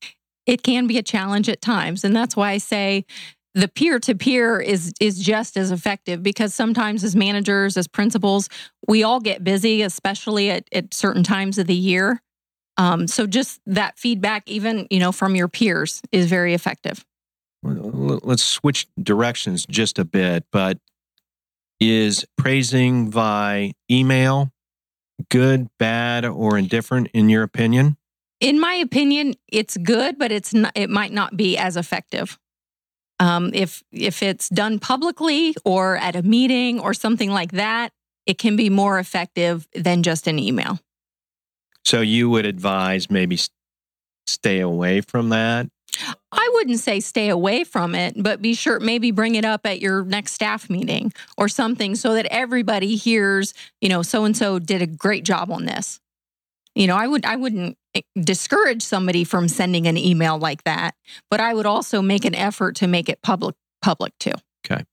It 0.46 0.64
can 0.64 0.88
be 0.88 0.98
a 0.98 1.04
challenge 1.04 1.48
at 1.48 1.62
times. 1.62 2.04
And 2.04 2.16
that's 2.16 2.36
why 2.36 2.52
I 2.52 2.58
say 2.58 3.06
the 3.56 3.68
peer 3.68 4.00
to 4.00 4.16
peer 4.16 4.60
is 4.60 4.94
is 5.00 5.20
just 5.20 5.56
as 5.58 5.72
effective 5.72 6.22
because 6.22 6.54
sometimes 6.54 7.04
as 7.04 7.16
managers, 7.16 7.78
as 7.78 7.88
principals, 7.88 8.50
we 8.88 9.04
all 9.04 9.20
get 9.20 9.44
busy, 9.44 9.82
especially 9.84 10.50
at, 10.50 10.68
at 10.74 10.94
certain 10.94 11.24
times 11.24 11.58
of 11.58 11.68
the 11.68 11.76
year. 11.76 12.22
Um, 12.78 13.08
so 13.08 13.28
just 13.28 13.62
that 13.66 13.98
feedback, 13.98 14.44
even 14.48 14.88
you 14.90 15.00
know, 15.00 15.12
from 15.12 15.36
your 15.36 15.48
peers, 15.48 16.02
is 16.12 16.28
very 16.28 16.54
effective. 16.54 17.06
Let's 17.64 18.44
switch 18.44 18.88
directions 19.02 19.66
just 19.66 19.98
a 20.00 20.06
bit, 20.06 20.46
but 20.52 20.80
is 21.80 22.26
praising 22.38 23.10
by 23.10 23.74
email 23.90 24.52
good, 25.30 25.70
bad, 25.78 26.26
or 26.26 26.58
indifferent 26.58 27.10
in 27.14 27.30
your 27.30 27.44
opinion? 27.44 27.98
In 28.40 28.60
my 28.60 28.74
opinion, 28.74 29.36
it's 29.48 29.78
good, 29.78 30.18
but 30.18 30.32
it's 30.32 30.54
not, 30.54 30.72
it 30.76 30.90
might 30.90 31.14
not 31.14 31.38
be 31.38 31.58
as 31.58 31.78
effective. 31.78 32.38
Um, 33.20 33.52
if 33.54 33.84
if 33.92 34.22
it's 34.24 34.50
done 34.50 34.80
publicly 34.80 35.56
or 35.64 35.96
at 35.98 36.16
a 36.16 36.24
meeting 36.24 36.80
or 36.80 36.94
something 36.94 37.30
like 37.30 37.52
that, 37.52 37.94
it 38.26 38.38
can 38.38 38.56
be 38.56 38.70
more 38.70 39.00
effective 39.00 39.68
than 39.76 40.04
just 40.04 40.28
an 40.28 40.40
email. 40.40 40.80
So 41.86 42.02
you 42.02 42.30
would 42.30 42.46
advise 42.46 43.10
maybe 43.10 43.38
stay 44.26 44.60
away 44.60 45.02
from 45.02 45.30
that 45.30 45.68
I 46.32 46.50
wouldn't 46.54 46.80
say 46.80 47.00
stay 47.00 47.30
away 47.30 47.64
from 47.64 47.96
it, 47.96 48.16
but 48.18 48.42
be 48.42 48.54
sure 48.54 48.80
maybe 48.80 49.12
bring 49.12 49.36
it 49.36 49.46
up 49.46 49.66
at 49.66 49.80
your 49.80 50.04
next 50.04 50.34
staff 50.34 50.70
meeting 50.70 51.14
or 51.38 51.48
something 51.48 51.96
so 51.96 52.16
that 52.16 52.26
everybody 52.28 52.96
hears, 52.96 53.54
you 53.82 53.90
know, 53.90 54.02
so 54.02 54.26
and 54.26 54.36
so 54.36 54.60
did 54.60 54.82
a 54.82 54.88
great 54.88 55.24
job 55.24 55.52
on 55.52 55.66
this. 55.66 56.00
You 56.76 56.88
know, 56.88 56.96
I 56.96 57.08
would 57.08 57.26
I 57.26 57.36
wouldn't 57.36 57.78
eh, 57.94 58.02
discourage 58.20 58.82
somebody 58.82 59.24
from 59.24 59.48
sending 59.48 59.86
an 59.88 59.98
email 59.98 60.40
like 60.40 60.64
that, 60.64 60.96
but 61.30 61.40
I 61.40 61.54
would 61.54 61.68
also 61.68 62.02
make 62.02 62.26
an 62.26 62.34
effort 62.34 62.76
to 62.78 62.88
make 62.88 63.10
it 63.10 63.22
public 63.22 63.56
public 63.82 64.14
too. 64.20 64.34
Okay. 64.66 64.84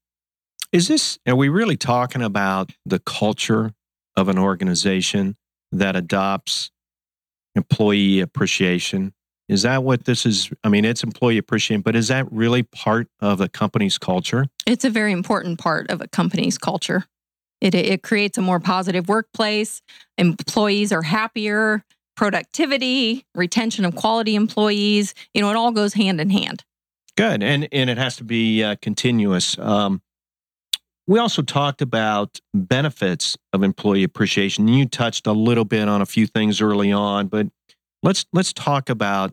Is 0.73 0.89
this 0.89 1.19
are 1.27 1.35
we 1.35 1.49
really 1.49 1.79
talking 1.79 2.23
about 2.23 2.73
the 2.85 2.99
culture 2.99 3.73
of 4.17 4.29
an 4.29 4.39
organization 4.39 5.37
that 5.73 5.97
adopts 5.97 6.71
employee 7.55 8.21
appreciation 8.21 9.13
is 9.51 9.63
that 9.63 9.83
what 9.83 10.05
this 10.05 10.27
is? 10.27 10.49
I 10.63 10.69
mean, 10.69 10.85
it's 10.85 11.03
employee 11.03 11.37
appreciation, 11.37 11.83
but 11.83 11.97
is 11.97 12.07
that 12.07 12.31
really 12.31 12.63
part 12.63 13.09
of 13.19 13.41
a 13.41 13.49
company's 13.49 13.99
culture? 13.99 14.47
It's 14.65 14.85
a 14.85 14.91
very 14.91 15.11
important 15.11 15.59
part 15.59 15.91
of 15.91 16.01
a 16.01 16.07
company's 16.07 16.57
culture. 16.57 17.05
It, 17.61 17.75
it 17.75 18.05
creates 18.05 18.39
a 18.39 18.43
more 18.43 18.61
positive 18.61 19.09
workplace. 19.09 19.83
Employees 20.19 20.93
are 20.93 21.03
happier, 21.03 21.85
productivity, 22.17 23.25
retention 23.35 23.85
of 23.85 23.97
quality 23.97 24.37
employees. 24.37 25.17
You 25.35 25.43
know, 25.43 25.51
it 25.51 25.57
all 25.57 25.73
goes 25.73 25.95
hand 25.95 26.21
in 26.21 26.31
hand. 26.31 26.63
Good. 27.17 27.43
And, 27.43 27.69
and 27.73 27.91
it 27.91 27.99
has 27.99 28.15
to 28.17 28.25
be 28.25 28.63
uh, 28.63 28.77
continuous. 28.81 29.59
Um, 29.59 30.01
we 31.11 31.19
also 31.19 31.43
talked 31.43 31.83
about 31.83 32.39
benefits 32.55 33.37
of 33.53 33.65
employee 33.65 34.05
appreciation. 34.05 34.69
You 34.69 34.87
touched 34.87 35.27
a 35.27 35.33
little 35.33 35.65
bit 35.65 35.89
on 35.89 36.01
a 36.01 36.07
few 36.07 36.25
things 36.25 36.61
early 36.61 36.93
on, 36.93 37.27
but 37.27 37.49
let's 38.05 38.27
let's 38.33 38.53
talk 38.53 38.89
about 38.89 39.33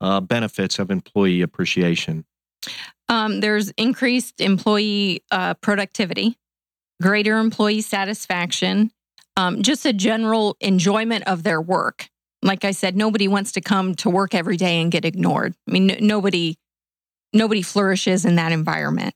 uh, 0.00 0.20
benefits 0.22 0.78
of 0.78 0.90
employee 0.90 1.42
appreciation? 1.42 2.24
Um, 3.10 3.40
there's 3.40 3.70
increased 3.72 4.40
employee 4.40 5.22
uh, 5.30 5.52
productivity, 5.54 6.38
greater 7.02 7.38
employee 7.38 7.82
satisfaction, 7.82 8.90
um, 9.36 9.62
just 9.62 9.84
a 9.84 9.92
general 9.92 10.56
enjoyment 10.62 11.24
of 11.26 11.42
their 11.42 11.60
work. 11.60 12.08
Like 12.42 12.64
I 12.64 12.70
said, 12.70 12.96
nobody 12.96 13.28
wants 13.28 13.52
to 13.52 13.60
come 13.60 13.94
to 13.96 14.08
work 14.08 14.34
every 14.34 14.56
day 14.56 14.80
and 14.80 14.90
get 14.90 15.04
ignored. 15.04 15.54
I 15.68 15.72
mean, 15.72 15.90
n- 15.90 16.06
nobody 16.06 16.56
nobody 17.34 17.60
flourishes 17.60 18.24
in 18.24 18.36
that 18.36 18.52
environment. 18.52 19.14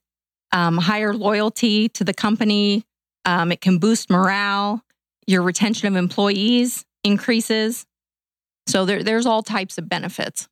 Um, 0.52 0.76
higher 0.76 1.14
loyalty 1.14 1.88
to 1.90 2.04
the 2.04 2.12
company. 2.14 2.84
Um, 3.24 3.52
it 3.52 3.60
can 3.60 3.78
boost 3.78 4.10
morale. 4.10 4.82
Your 5.26 5.42
retention 5.42 5.88
of 5.88 5.96
employees 5.96 6.84
increases. 7.04 7.86
So 8.66 8.84
there, 8.84 9.02
there's 9.02 9.26
all 9.26 9.42
types 9.42 9.78
of 9.78 9.88
benefits. 9.88 10.48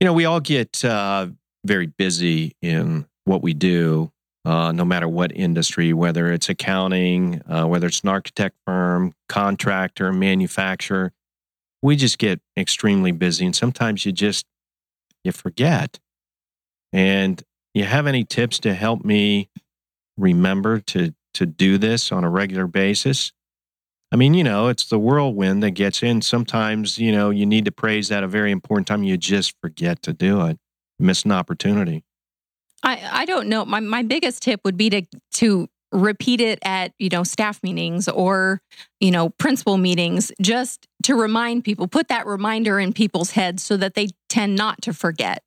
You 0.00 0.06
know, 0.06 0.12
we 0.12 0.24
all 0.24 0.40
get 0.40 0.84
uh, 0.84 1.28
very 1.64 1.86
busy 1.86 2.56
in 2.60 3.06
what 3.24 3.42
we 3.42 3.54
do, 3.54 4.10
uh, 4.44 4.72
no 4.72 4.84
matter 4.84 5.08
what 5.08 5.32
industry, 5.34 5.92
whether 5.92 6.32
it's 6.32 6.48
accounting, 6.48 7.40
uh, 7.48 7.66
whether 7.66 7.86
it's 7.86 8.00
an 8.00 8.10
architect 8.10 8.56
firm, 8.66 9.14
contractor, 9.28 10.12
manufacturer. 10.12 11.12
we 11.82 11.96
just 11.96 12.18
get 12.18 12.40
extremely 12.56 13.12
busy 13.12 13.44
and 13.44 13.54
sometimes 13.54 14.04
you 14.04 14.12
just 14.12 14.46
you 15.22 15.32
forget. 15.32 15.98
And 16.92 17.42
you 17.74 17.84
have 17.84 18.06
any 18.06 18.24
tips 18.24 18.58
to 18.60 18.74
help 18.74 19.04
me 19.04 19.50
remember 20.16 20.80
to 20.80 21.14
to 21.34 21.46
do 21.46 21.76
this 21.78 22.12
on 22.12 22.24
a 22.24 22.30
regular 22.30 22.66
basis? 22.66 23.32
I 24.12 24.16
mean, 24.16 24.34
you 24.34 24.44
know, 24.44 24.68
it's 24.68 24.86
the 24.86 24.98
whirlwind 24.98 25.64
that 25.64 25.72
gets 25.72 26.00
in. 26.00 26.22
Sometimes, 26.22 26.98
you 26.98 27.10
know, 27.10 27.30
you 27.30 27.44
need 27.44 27.64
to 27.64 27.72
praise 27.72 28.12
at 28.12 28.22
a 28.22 28.28
very 28.28 28.52
important 28.52 28.86
time. 28.86 29.02
You 29.02 29.16
just 29.16 29.54
forget 29.60 30.02
to 30.02 30.12
do 30.12 30.42
it. 30.46 30.58
You 31.00 31.06
miss 31.06 31.24
an 31.24 31.32
opportunity. 31.32 32.04
I, 32.84 33.02
I 33.10 33.24
don't 33.24 33.48
know. 33.48 33.64
My 33.64 33.80
my 33.80 34.02
biggest 34.02 34.42
tip 34.42 34.60
would 34.64 34.76
be 34.76 34.90
to 34.90 35.02
to 35.34 35.68
repeat 35.90 36.40
it 36.40 36.58
at 36.62 36.92
you 36.98 37.08
know 37.08 37.24
staff 37.24 37.62
meetings 37.62 38.08
or 38.08 38.60
you 39.00 39.10
know 39.10 39.30
principal 39.30 39.78
meetings 39.78 40.32
just 40.40 40.86
to 41.04 41.14
remind 41.14 41.64
people 41.64 41.86
put 41.86 42.08
that 42.08 42.26
reminder 42.26 42.80
in 42.80 42.92
people's 42.92 43.30
heads 43.30 43.62
so 43.62 43.76
that 43.76 43.94
they 43.94 44.08
tend 44.28 44.56
not 44.56 44.82
to 44.82 44.92
forget 44.92 45.42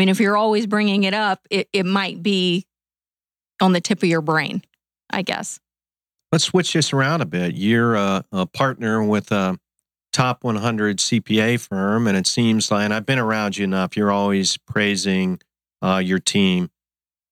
mean 0.00 0.08
if 0.08 0.20
you're 0.20 0.36
always 0.36 0.66
bringing 0.66 1.04
it 1.04 1.14
up 1.14 1.46
it, 1.50 1.68
it 1.72 1.86
might 1.86 2.22
be 2.22 2.66
on 3.60 3.72
the 3.72 3.80
tip 3.80 4.02
of 4.02 4.08
your 4.08 4.20
brain 4.20 4.62
i 5.10 5.22
guess 5.22 5.60
let's 6.32 6.44
switch 6.44 6.72
this 6.72 6.92
around 6.92 7.20
a 7.20 7.26
bit 7.26 7.54
you're 7.54 7.94
a, 7.94 8.24
a 8.32 8.46
partner 8.46 9.04
with 9.04 9.30
a 9.30 9.58
top 10.12 10.42
100 10.42 10.98
cpa 10.98 11.60
firm 11.60 12.06
and 12.06 12.16
it 12.16 12.26
seems 12.26 12.70
like 12.70 12.84
and 12.84 12.92
i've 12.92 13.06
been 13.06 13.18
around 13.18 13.56
you 13.56 13.64
enough 13.64 13.96
you're 13.96 14.10
always 14.10 14.56
praising 14.56 15.38
uh, 15.82 15.96
your 15.96 16.18
team 16.18 16.70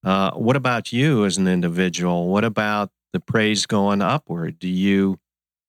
uh, 0.04 0.30
what 0.32 0.56
about 0.56 0.92
you 0.92 1.24
as 1.24 1.38
an 1.38 1.48
individual? 1.48 2.28
What 2.28 2.44
about 2.44 2.90
the 3.12 3.20
praise 3.20 3.66
going 3.66 4.02
upward? 4.02 4.58
Do 4.58 4.68
you 4.68 5.18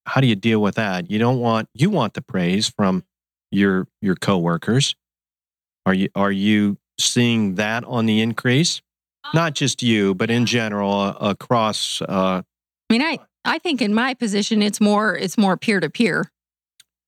how 0.05 0.21
do 0.21 0.27
you 0.27 0.35
deal 0.35 0.61
with 0.61 0.75
that? 0.75 1.09
You 1.09 1.19
don't 1.19 1.39
want 1.39 1.69
you 1.73 1.89
want 1.89 2.13
the 2.13 2.21
praise 2.21 2.67
from 2.69 3.03
your 3.51 3.87
your 4.01 4.15
coworkers. 4.15 4.95
Are 5.85 5.93
you 5.93 6.09
are 6.15 6.31
you 6.31 6.77
seeing 6.99 7.55
that 7.55 7.83
on 7.85 8.05
the 8.05 8.21
increase? 8.21 8.81
Not 9.33 9.53
just 9.53 9.83
you, 9.83 10.15
but 10.15 10.29
in 10.29 10.45
general 10.45 10.91
uh, 10.91 11.13
across. 11.19 12.01
Uh, 12.01 12.41
I 12.89 12.93
mean, 12.93 13.01
I 13.01 13.19
I 13.45 13.59
think 13.59 13.81
in 13.81 13.93
my 13.93 14.13
position, 14.13 14.61
it's 14.61 14.81
more 14.81 15.15
it's 15.15 15.37
more 15.37 15.57
peer 15.57 15.79
to 15.79 15.89
peer 15.89 16.31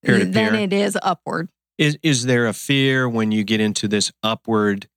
than 0.04 0.56
it 0.56 0.74
is 0.74 0.98
upward. 1.02 1.50
Is 1.78 1.98
is 2.04 2.26
there 2.26 2.48
a 2.48 2.54
fear 2.54 3.10
when 3.10 3.32
you 3.32 3.44
get 3.44 3.60
into 3.60 3.88
this 3.88 4.12
upward 4.22 4.88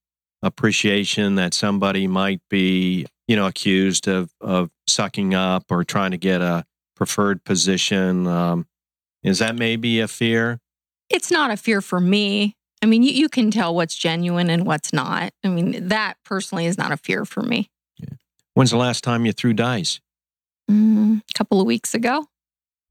appreciation 0.43 1.37
that 1.37 1.55
somebody 1.55 2.07
might 2.07 2.41
be, 2.51 3.07
you 3.27 3.37
know, 3.37 3.47
accused 3.47 4.07
of 4.07 4.31
of 4.41 4.71
sucking 4.87 5.35
up 5.35 5.65
or 5.71 5.85
trying 5.85 6.11
to 6.11 6.19
get 6.19 6.41
a 6.41 6.65
preferred 6.95 7.45
position. 7.45 8.27
Um, 8.27 8.67
is 9.23 9.39
that 9.39 9.57
maybe 9.57 10.01
a 10.01 10.09
fear? 10.09 10.61
It's 11.11 11.31
not 11.31 11.51
a 11.51 11.57
fear 11.57 11.81
for 11.81 12.01
me. 12.01 12.57
I 12.85 12.87
mean, 12.87 13.03
you, 13.03 13.13
you 13.13 13.31
can 13.31 13.51
tell 13.51 13.75
what's 13.75 13.97
genuine 13.97 14.51
and 14.51 14.67
what's 14.67 14.93
not. 14.93 15.33
I 15.43 15.49
mean, 15.49 15.89
that 15.89 16.19
personally 16.23 16.67
is 16.67 16.77
not 16.77 16.93
a 16.93 16.99
fear 16.99 17.25
for 17.25 17.43
me. 17.43 17.71
Yeah. 17.97 18.11
When's 18.53 18.73
the 18.73 18.77
last 18.77 19.03
time 19.03 19.25
you 19.25 19.33
threw 19.33 19.55
dice? 19.55 20.01
Mm, 20.71 21.23
a 21.23 21.33
couple 21.33 21.63
of 21.63 21.67
weeks 21.67 21.95
ago. 21.95 22.27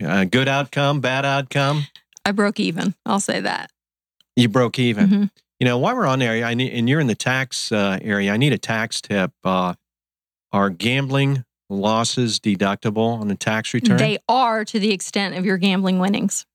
Uh, 0.03 0.23
good 0.23 0.47
outcome, 0.47 0.99
bad 0.99 1.25
outcome? 1.25 1.85
I 2.25 2.31
broke 2.31 2.59
even. 2.59 2.95
I'll 3.05 3.19
say 3.19 3.39
that. 3.41 3.69
You 4.35 4.49
broke 4.49 4.79
even. 4.79 5.07
Mm-hmm. 5.07 5.23
You 5.59 5.65
know, 5.67 5.77
while 5.77 5.95
we're 5.95 6.07
on 6.07 6.17
there, 6.17 6.43
I 6.43 6.55
need, 6.55 6.73
and 6.73 6.89
you're 6.89 6.99
in 6.99 7.05
the 7.05 7.13
tax 7.13 7.71
uh, 7.71 7.99
area, 8.01 8.33
I 8.33 8.37
need 8.37 8.51
a 8.51 8.57
tax 8.57 8.99
tip. 8.99 9.31
Uh, 9.43 9.75
are 10.51 10.71
gambling 10.71 11.45
losses 11.69 12.39
deductible 12.39 13.19
on 13.19 13.27
the 13.27 13.35
tax 13.35 13.75
return? 13.75 13.97
They 13.97 14.17
are 14.27 14.65
to 14.65 14.79
the 14.79 14.91
extent 14.91 15.35
of 15.35 15.45
your 15.45 15.57
gambling 15.59 15.99
winnings. 15.99 16.47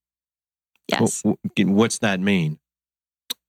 Yes. 0.89 1.23
What's 1.57 1.99
that 1.99 2.19
mean? 2.19 2.59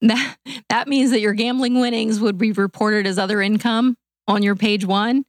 That 0.08 0.38
that 0.70 0.88
means 0.88 1.12
that 1.12 1.20
your 1.20 1.34
gambling 1.34 1.82
winnings 1.82 2.22
would 2.22 2.38
be 2.38 2.54
reported 2.54 3.06
as 3.06 3.20
other 3.20 3.42
income 3.42 3.98
on 4.30 4.44
your 4.44 4.56
page 4.56 4.86
one, 4.86 5.26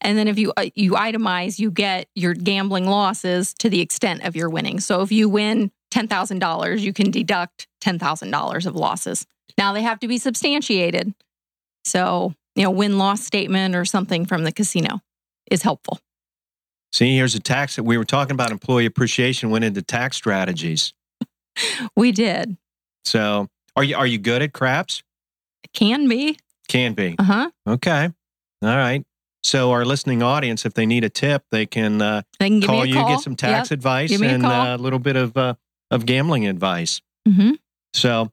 and 0.00 0.16
then 0.16 0.28
if 0.28 0.38
you 0.38 0.52
uh, 0.56 0.66
you 0.74 0.92
itemize, 0.92 1.58
you 1.58 1.70
get 1.70 2.08
your 2.14 2.32
gambling 2.32 2.86
losses 2.86 3.52
to 3.58 3.68
the 3.68 3.82
extent 3.82 4.24
of 4.24 4.34
your 4.34 4.48
winnings. 4.48 4.86
So 4.86 5.02
if 5.02 5.12
you 5.12 5.28
win 5.28 5.70
ten 5.90 6.08
thousand 6.08 6.38
dollars, 6.38 6.82
you 6.82 6.94
can 6.94 7.10
deduct 7.10 7.66
ten 7.82 7.98
thousand 7.98 8.30
dollars 8.30 8.64
of 8.64 8.74
losses. 8.74 9.26
Now 9.58 9.72
they 9.72 9.82
have 9.82 10.00
to 10.00 10.08
be 10.08 10.18
substantiated. 10.18 11.14
So, 11.84 12.34
you 12.54 12.62
know, 12.62 12.70
win 12.70 12.98
loss 12.98 13.22
statement 13.22 13.74
or 13.74 13.84
something 13.84 14.24
from 14.24 14.44
the 14.44 14.52
casino 14.52 15.00
is 15.50 15.62
helpful. 15.62 15.98
See, 16.92 17.16
here's 17.16 17.34
a 17.34 17.40
tax 17.40 17.76
that 17.76 17.82
we 17.82 17.98
were 17.98 18.04
talking 18.04 18.34
about 18.34 18.52
employee 18.52 18.86
appreciation 18.86 19.50
went 19.50 19.64
into 19.64 19.82
tax 19.82 20.16
strategies. 20.16 20.92
we 21.96 22.12
did. 22.12 22.56
So, 23.04 23.48
are 23.76 23.84
you 23.84 23.96
are 23.96 24.06
you 24.06 24.18
good 24.18 24.42
at 24.42 24.52
craps? 24.52 25.02
Can 25.72 26.08
be. 26.08 26.38
Can 26.68 26.94
be. 26.94 27.16
Uh-huh. 27.18 27.50
Okay. 27.66 28.10
All 28.62 28.76
right. 28.76 29.04
So 29.42 29.72
our 29.72 29.84
listening 29.84 30.22
audience, 30.22 30.64
if 30.64 30.72
they 30.72 30.86
need 30.86 31.04
a 31.04 31.10
tip, 31.10 31.44
they 31.50 31.66
can, 31.66 32.00
uh, 32.00 32.22
they 32.40 32.48
can 32.48 32.62
call 32.62 32.86
you, 32.86 32.94
call. 32.94 33.08
get 33.08 33.20
some 33.20 33.36
tax 33.36 33.70
yep. 33.70 33.76
advice 33.76 34.18
and 34.18 34.44
uh, 34.44 34.48
a 34.48 34.74
uh, 34.74 34.76
little 34.78 34.98
bit 34.98 35.16
of 35.16 35.36
uh, 35.36 35.54
of 35.90 36.06
gambling 36.06 36.46
advice. 36.46 37.02
Mm-hmm. 37.28 37.52
So, 37.92 38.32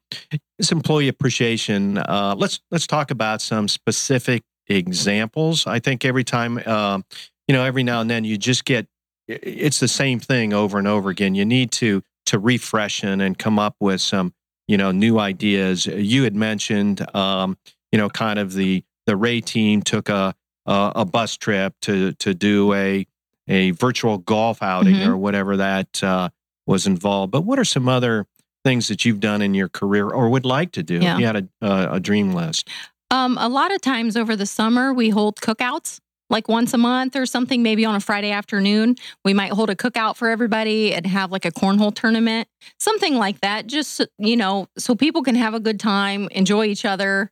this 0.58 0.72
employee 0.72 1.10
appreciation. 1.10 1.98
Uh, 1.98 2.36
let's 2.38 2.62
let's 2.72 2.88
talk 2.88 3.12
about 3.12 3.42
some 3.42 3.68
specific 3.68 4.44
examples. 4.68 5.68
I 5.68 5.80
think 5.80 6.06
every 6.06 6.24
time, 6.24 6.62
uh, 6.66 7.02
you 7.48 7.54
know, 7.54 7.64
every 7.64 7.84
now 7.84 8.00
and 8.00 8.10
then, 8.10 8.24
you 8.24 8.38
just 8.38 8.64
get 8.64 8.88
it's 9.28 9.80
the 9.80 9.88
same 9.88 10.20
thing 10.20 10.54
over 10.54 10.78
and 10.80 10.88
over 10.88 11.10
again. 11.10 11.36
You 11.36 11.46
need 11.46 11.72
to 11.74 12.02
to 12.28 12.40
refreshen 12.40 13.22
and 13.22 13.38
come 13.38 13.60
up 13.60 13.76
with 13.82 14.00
some 14.00 14.34
you 14.72 14.78
know 14.78 14.92
new 14.92 15.20
ideas. 15.20 15.86
You 15.86 16.24
had 16.24 16.34
mentioned, 16.34 17.06
um, 17.14 17.58
you 17.92 17.98
know, 17.98 18.10
kind 18.10 18.40
of 18.40 18.54
the 18.54 18.86
the 19.06 19.18
Rea 19.18 19.42
team 19.42 19.82
took 19.82 20.08
a 20.08 20.34
a, 20.66 20.92
a 20.96 21.06
bus 21.06 21.36
trip 21.36 21.76
to 21.82 22.14
to 22.14 22.34
do 22.34 22.74
a 22.74 23.06
a 23.50 23.72
virtual 23.72 24.18
golf 24.18 24.64
outing 24.64 24.96
mm-hmm. 24.96 25.10
or 25.10 25.18
whatever 25.18 25.58
that 25.58 26.02
uh, 26.02 26.30
was 26.66 26.88
involved. 26.88 27.34
But 27.34 27.42
what 27.42 27.60
are 27.60 27.66
some 27.66 27.90
other 27.90 28.26
things 28.64 28.88
that 28.88 29.04
you've 29.04 29.20
done 29.20 29.42
in 29.42 29.54
your 29.54 29.68
career 29.68 30.08
or 30.08 30.30
would 30.30 30.46
like 30.46 30.72
to 30.74 30.84
do? 30.84 31.00
Yeah. 31.00 31.18
You 31.18 31.26
had 31.26 31.36
a, 31.36 31.48
a, 31.62 31.96
a 31.96 32.00
dream 32.00 32.32
list. 32.32 32.70
Um, 33.10 33.38
a 33.38 33.50
lot 33.50 33.74
of 33.74 33.82
times 33.82 34.16
over 34.16 34.38
the 34.38 34.46
summer, 34.46 34.94
we 34.94 35.10
hold 35.10 35.42
cookouts 35.42 36.00
like 36.32 36.48
once 36.48 36.74
a 36.74 36.78
month 36.78 37.16
or 37.16 37.26
something, 37.26 37.62
maybe 37.62 37.86
on 37.86 37.94
a 37.94 38.00
Friday 38.00 38.32
afternoon. 38.32 38.96
We 39.24 39.34
might 39.34 39.52
hold 39.52 39.70
a 39.70 39.76
cookout 39.76 40.16
for 40.16 40.30
everybody 40.30 40.94
and 40.94 41.06
have 41.06 41.32
like 41.32 41.46
a 41.46 41.52
cornhole 41.52 41.94
tournament, 41.94 42.48
something 42.80 43.16
like 43.16 43.42
that. 43.42 43.68
Just, 43.68 44.02
you 44.18 44.38
know, 44.38 44.68
so 44.78 44.96
people 44.96 45.22
can 45.22 45.36
have 45.36 45.54
a 45.54 45.60
good 45.60 45.80
time, 45.80 46.30
enjoy 46.32 46.66
each 46.66 46.86
other, 46.86 47.30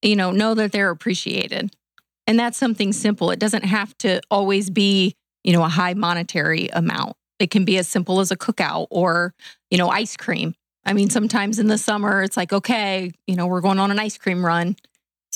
you 0.00 0.16
know, 0.16 0.32
know 0.32 0.54
that 0.54 0.72
they're 0.72 0.90
appreciated. 0.90 1.70
And 2.26 2.38
that's 2.38 2.56
something 2.56 2.92
simple. 2.92 3.30
It 3.30 3.38
doesn't 3.38 3.64
have 3.64 3.96
to 3.98 4.20
always 4.30 4.70
be, 4.70 5.14
you 5.44 5.52
know, 5.52 5.62
a 5.62 5.68
high 5.68 5.94
monetary 5.94 6.68
amount. 6.68 7.16
It 7.38 7.50
can 7.50 7.64
be 7.64 7.76
as 7.76 7.88
simple 7.88 8.20
as 8.20 8.30
a 8.30 8.36
cookout 8.36 8.86
or, 8.90 9.34
you 9.70 9.78
know, 9.78 9.88
ice 9.88 10.16
cream. 10.16 10.54
I 10.84 10.92
mean, 10.94 11.10
sometimes 11.10 11.58
in 11.58 11.68
the 11.68 11.78
summer, 11.78 12.22
it's 12.22 12.36
like, 12.36 12.52
okay, 12.52 13.12
you 13.26 13.36
know, 13.36 13.46
we're 13.46 13.60
going 13.60 13.78
on 13.78 13.90
an 13.90 13.98
ice 13.98 14.18
cream 14.18 14.44
run. 14.44 14.76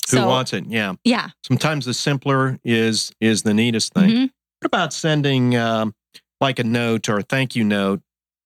Who 0.09 0.17
so, 0.17 0.27
wants 0.27 0.53
it? 0.53 0.65
Yeah. 0.67 0.93
Yeah. 1.03 1.29
Sometimes 1.45 1.85
the 1.85 1.93
simpler 1.93 2.59
is 2.63 3.11
is 3.19 3.43
the 3.43 3.53
neatest 3.53 3.93
thing. 3.93 4.09
Mm-hmm. 4.09 4.21
What 4.59 4.65
about 4.65 4.93
sending 4.93 5.55
um, 5.55 5.93
like 6.39 6.59
a 6.59 6.63
note 6.63 7.09
or 7.09 7.17
a 7.17 7.23
thank 7.23 7.55
you 7.55 7.63
note 7.63 8.01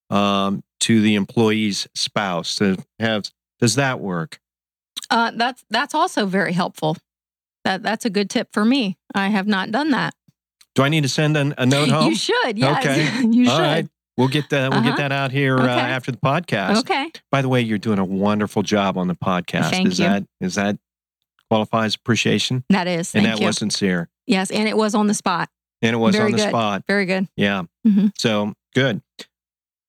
um, 0.10 0.63
to 0.82 1.01
the 1.01 1.15
employee's 1.15 1.88
spouse? 1.94 2.56
To 2.58 2.77
have 3.00 3.30
does 3.60 3.75
that 3.75 4.00
work? 4.00 4.39
Uh, 5.10 5.32
that's 5.36 5.63
that's 5.70 5.94
also 5.94 6.25
very 6.25 6.53
helpful. 6.53 6.98
That 7.63 7.84
that's 7.84 8.06
a 8.06 8.10
good 8.10 8.30
tip 8.30 8.50
for 8.51 8.65
me. 8.65 8.98
I 9.13 9.27
have 9.27 9.48
not 9.48 9.72
done 9.72 9.91
that. 9.91 10.15
Do 10.74 10.84
I 10.84 10.89
need 10.89 11.03
to 11.03 11.10
send 11.10 11.38
an, 11.38 11.53
a 11.58 11.65
note 11.65 11.89
home? 11.91 12.10
You 12.10 12.15
should. 12.15 12.58
Yes. 12.58 12.86
Okay. 12.86 13.27
you 13.32 13.46
should. 13.46 13.53
All 13.53 13.62
right. 13.62 13.88
We'll 14.18 14.30
get 14.30 14.50
that. 14.50 14.72
We'll 14.72 14.80
uh-huh. 14.80 14.89
get 14.89 14.98
that 14.98 15.12
out 15.12 15.32
here 15.32 15.58
uh, 15.58 15.63
okay. 15.63 15.74
uh, 15.74 15.80
after 15.80 16.12
the 16.12 16.18
podcast. 16.18 16.80
Okay. 16.80 17.12
By 17.30 17.41
the 17.41 17.50
way, 17.50 17.62
you're 17.62 17.77
doing 17.77 18.00
a 18.00 18.06
wonderful 18.06 18.63
job 18.63 18.98
on 18.98 19.08
the 19.08 19.15
podcast. 19.15 19.70
Thank 19.70 19.88
is 19.88 20.00
you. 20.00 20.06
that 20.06 20.25
is 20.39 20.56
that 20.56 20.77
qualifies 21.51 21.96
appreciation? 21.96 22.63
That 22.70 22.88
is. 22.88 23.13
and 23.13 23.25
that 23.25 23.41
you. 23.41 23.46
was 23.46 23.58
sincere. 23.58 24.08
Yes, 24.25 24.51
and 24.51 24.70
it 24.70 24.77
was 24.77 24.96
on 24.96 25.08
the 25.08 25.13
spot. 25.13 25.50
And 25.81 25.93
it 25.93 25.98
was 25.98 26.15
Very 26.15 26.27
on 26.27 26.31
the 26.31 26.38
good. 26.38 26.48
spot. 26.48 26.84
Very 26.88 27.05
good. 27.05 27.27
Yeah. 27.36 27.63
Mm-hmm. 27.86 28.08
So 28.17 28.53
good. 28.74 29.01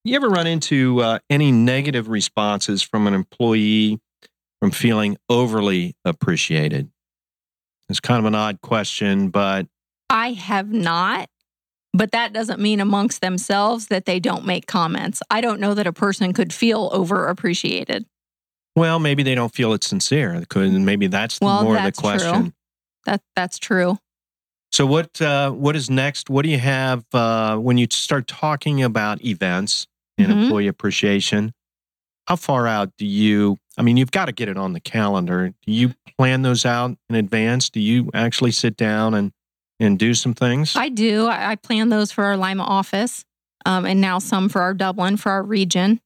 You 0.02 0.16
ever 0.16 0.28
run 0.28 0.48
into 0.48 1.00
uh, 1.00 1.20
any 1.30 1.52
negative 1.52 2.08
responses 2.08 2.82
from 2.82 3.06
an 3.06 3.14
employee 3.14 4.00
from 4.60 4.72
feeling 4.72 5.16
overly 5.28 5.94
appreciated? 6.04 6.90
It's 7.88 8.00
kind 8.00 8.18
of 8.18 8.24
an 8.24 8.34
odd 8.34 8.60
question, 8.60 9.28
but 9.28 9.68
I 10.10 10.32
have 10.32 10.72
not. 10.72 11.28
But 11.94 12.10
that 12.10 12.32
doesn't 12.32 12.58
mean 12.58 12.80
amongst 12.80 13.20
themselves 13.20 13.86
that 13.88 14.06
they 14.06 14.18
don't 14.18 14.46
make 14.46 14.66
comments. 14.66 15.22
I 15.30 15.40
don't 15.40 15.60
know 15.60 15.74
that 15.74 15.86
a 15.86 15.92
person 15.92 16.32
could 16.32 16.52
feel 16.52 16.90
overappreciated. 16.90 18.06
Well, 18.74 18.98
maybe 18.98 19.22
they 19.22 19.34
don't 19.34 19.54
feel 19.54 19.72
it's 19.74 19.86
sincere. 19.86 20.42
Could 20.48 20.72
maybe 20.72 21.06
that's 21.06 21.38
well, 21.40 21.62
more 21.62 21.74
that's 21.74 21.88
of 21.88 21.94
the 21.94 22.00
question. 22.00 22.42
True. 22.42 22.52
That 23.06 23.22
that's 23.36 23.58
true. 23.58 23.98
So 24.70 24.86
what 24.86 25.20
uh, 25.20 25.50
what 25.50 25.76
is 25.76 25.90
next? 25.90 26.30
What 26.30 26.44
do 26.44 26.50
you 26.50 26.58
have 26.58 27.04
uh, 27.12 27.56
when 27.56 27.76
you 27.76 27.86
start 27.90 28.26
talking 28.26 28.82
about 28.82 29.22
events 29.24 29.86
and 30.16 30.28
mm-hmm. 30.28 30.42
employee 30.44 30.68
appreciation? 30.68 31.52
how 32.26 32.36
far 32.36 32.66
out 32.66 32.92
do 32.96 33.06
you? 33.06 33.58
I 33.76 33.82
mean, 33.82 33.96
you've 33.96 34.10
got 34.10 34.26
to 34.26 34.32
get 34.32 34.48
it 34.48 34.56
on 34.56 34.72
the 34.72 34.80
calendar. 34.80 35.52
Do 35.66 35.72
you 35.72 35.94
plan 36.18 36.42
those 36.42 36.64
out 36.64 36.96
in 37.08 37.16
advance? 37.16 37.70
Do 37.70 37.80
you 37.80 38.10
actually 38.14 38.52
sit 38.52 38.76
down 38.76 39.14
and 39.14 39.32
and 39.80 39.98
do 39.98 40.14
some 40.14 40.34
things? 40.34 40.76
I 40.76 40.88
do. 40.88 41.26
I, 41.26 41.52
I 41.52 41.56
plan 41.56 41.88
those 41.88 42.12
for 42.12 42.24
our 42.24 42.36
Lima 42.36 42.62
office, 42.62 43.24
um, 43.66 43.84
and 43.84 44.00
now 44.00 44.18
some 44.18 44.48
for 44.48 44.62
our 44.62 44.74
Dublin 44.74 45.16
for 45.16 45.32
our 45.32 45.42
region. 45.42 46.00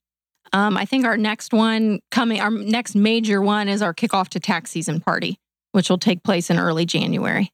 Um, 0.56 0.78
I 0.78 0.86
think 0.86 1.04
our 1.04 1.18
next 1.18 1.52
one 1.52 2.00
coming, 2.10 2.40
our 2.40 2.50
next 2.50 2.94
major 2.94 3.42
one 3.42 3.68
is 3.68 3.82
our 3.82 3.92
kickoff 3.92 4.28
to 4.30 4.40
tax 4.40 4.70
season 4.70 5.00
party, 5.00 5.38
which 5.72 5.90
will 5.90 5.98
take 5.98 6.22
place 6.22 6.48
in 6.48 6.58
early 6.58 6.86
January. 6.86 7.52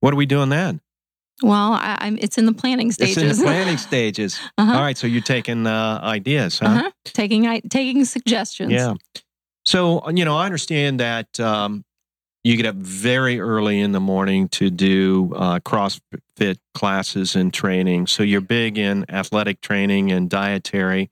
What 0.00 0.14
are 0.14 0.16
we 0.16 0.24
doing 0.24 0.48
then? 0.48 0.80
Well, 1.42 1.74
I, 1.74 1.98
I'm, 2.00 2.16
it's 2.16 2.38
in 2.38 2.46
the 2.46 2.54
planning 2.54 2.92
stages. 2.92 3.18
It's 3.18 3.22
in 3.22 3.36
the 3.36 3.42
planning 3.50 3.76
stages. 3.76 4.40
Uh-huh. 4.56 4.72
All 4.72 4.80
right, 4.80 4.96
so 4.96 5.06
you're 5.06 5.20
taking 5.20 5.66
uh, 5.66 6.00
ideas, 6.02 6.60
huh? 6.60 6.66
Uh-huh. 6.66 6.90
Taking 7.04 7.46
I- 7.46 7.60
taking 7.68 8.06
suggestions. 8.06 8.72
Yeah. 8.72 8.94
So 9.66 10.08
you 10.08 10.24
know, 10.24 10.38
I 10.38 10.46
understand 10.46 11.00
that 11.00 11.38
um, 11.38 11.84
you 12.42 12.56
get 12.56 12.64
up 12.64 12.76
very 12.76 13.38
early 13.38 13.80
in 13.80 13.92
the 13.92 14.00
morning 14.00 14.48
to 14.50 14.70
do 14.70 15.30
uh, 15.36 15.58
CrossFit 15.58 16.56
classes 16.72 17.36
and 17.36 17.52
training. 17.52 18.06
So 18.06 18.22
you're 18.22 18.40
big 18.40 18.78
in 18.78 19.04
athletic 19.10 19.60
training 19.60 20.10
and 20.10 20.30
dietary. 20.30 21.10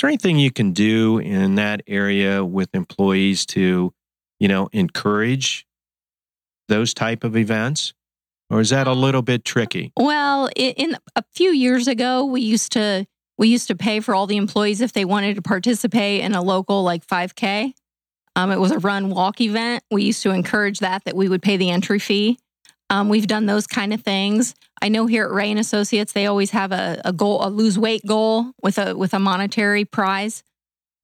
Is 0.00 0.02
there 0.02 0.08
anything 0.08 0.38
you 0.38 0.50
can 0.50 0.72
do 0.72 1.18
in 1.18 1.56
that 1.56 1.82
area 1.86 2.42
with 2.42 2.74
employees 2.74 3.44
to, 3.48 3.92
you 4.38 4.48
know, 4.48 4.70
encourage 4.72 5.66
those 6.68 6.94
type 6.94 7.22
of 7.22 7.36
events? 7.36 7.92
Or 8.48 8.60
is 8.60 8.70
that 8.70 8.86
a 8.86 8.94
little 8.94 9.20
bit 9.20 9.44
tricky? 9.44 9.92
Well, 9.98 10.48
in, 10.56 10.72
in 10.78 10.96
a 11.16 11.22
few 11.34 11.50
years 11.50 11.86
ago, 11.86 12.24
we 12.24 12.40
used 12.40 12.72
to 12.72 13.04
we 13.36 13.48
used 13.48 13.68
to 13.68 13.74
pay 13.74 14.00
for 14.00 14.14
all 14.14 14.26
the 14.26 14.38
employees 14.38 14.80
if 14.80 14.94
they 14.94 15.04
wanted 15.04 15.36
to 15.36 15.42
participate 15.42 16.22
in 16.22 16.34
a 16.34 16.40
local 16.40 16.82
like 16.82 17.06
5K. 17.06 17.74
Um, 18.36 18.50
it 18.50 18.58
was 18.58 18.70
a 18.70 18.78
run 18.78 19.10
walk 19.10 19.42
event. 19.42 19.84
We 19.90 20.04
used 20.04 20.22
to 20.22 20.30
encourage 20.30 20.78
that 20.78 21.04
that 21.04 21.14
we 21.14 21.28
would 21.28 21.42
pay 21.42 21.58
the 21.58 21.68
entry 21.68 21.98
fee. 21.98 22.38
Um, 22.88 23.10
we've 23.10 23.26
done 23.26 23.44
those 23.44 23.66
kind 23.66 23.92
of 23.92 24.00
things. 24.00 24.54
I 24.82 24.88
know 24.88 25.06
here 25.06 25.24
at 25.26 25.30
Rea 25.30 25.50
and 25.50 25.60
Associates, 25.60 26.12
they 26.12 26.26
always 26.26 26.50
have 26.52 26.72
a, 26.72 27.00
a 27.04 27.12
goal, 27.12 27.44
a 27.44 27.50
lose 27.50 27.78
weight 27.78 28.04
goal 28.06 28.52
with 28.62 28.78
a 28.78 28.96
with 28.96 29.12
a 29.12 29.18
monetary 29.18 29.84
prize 29.84 30.42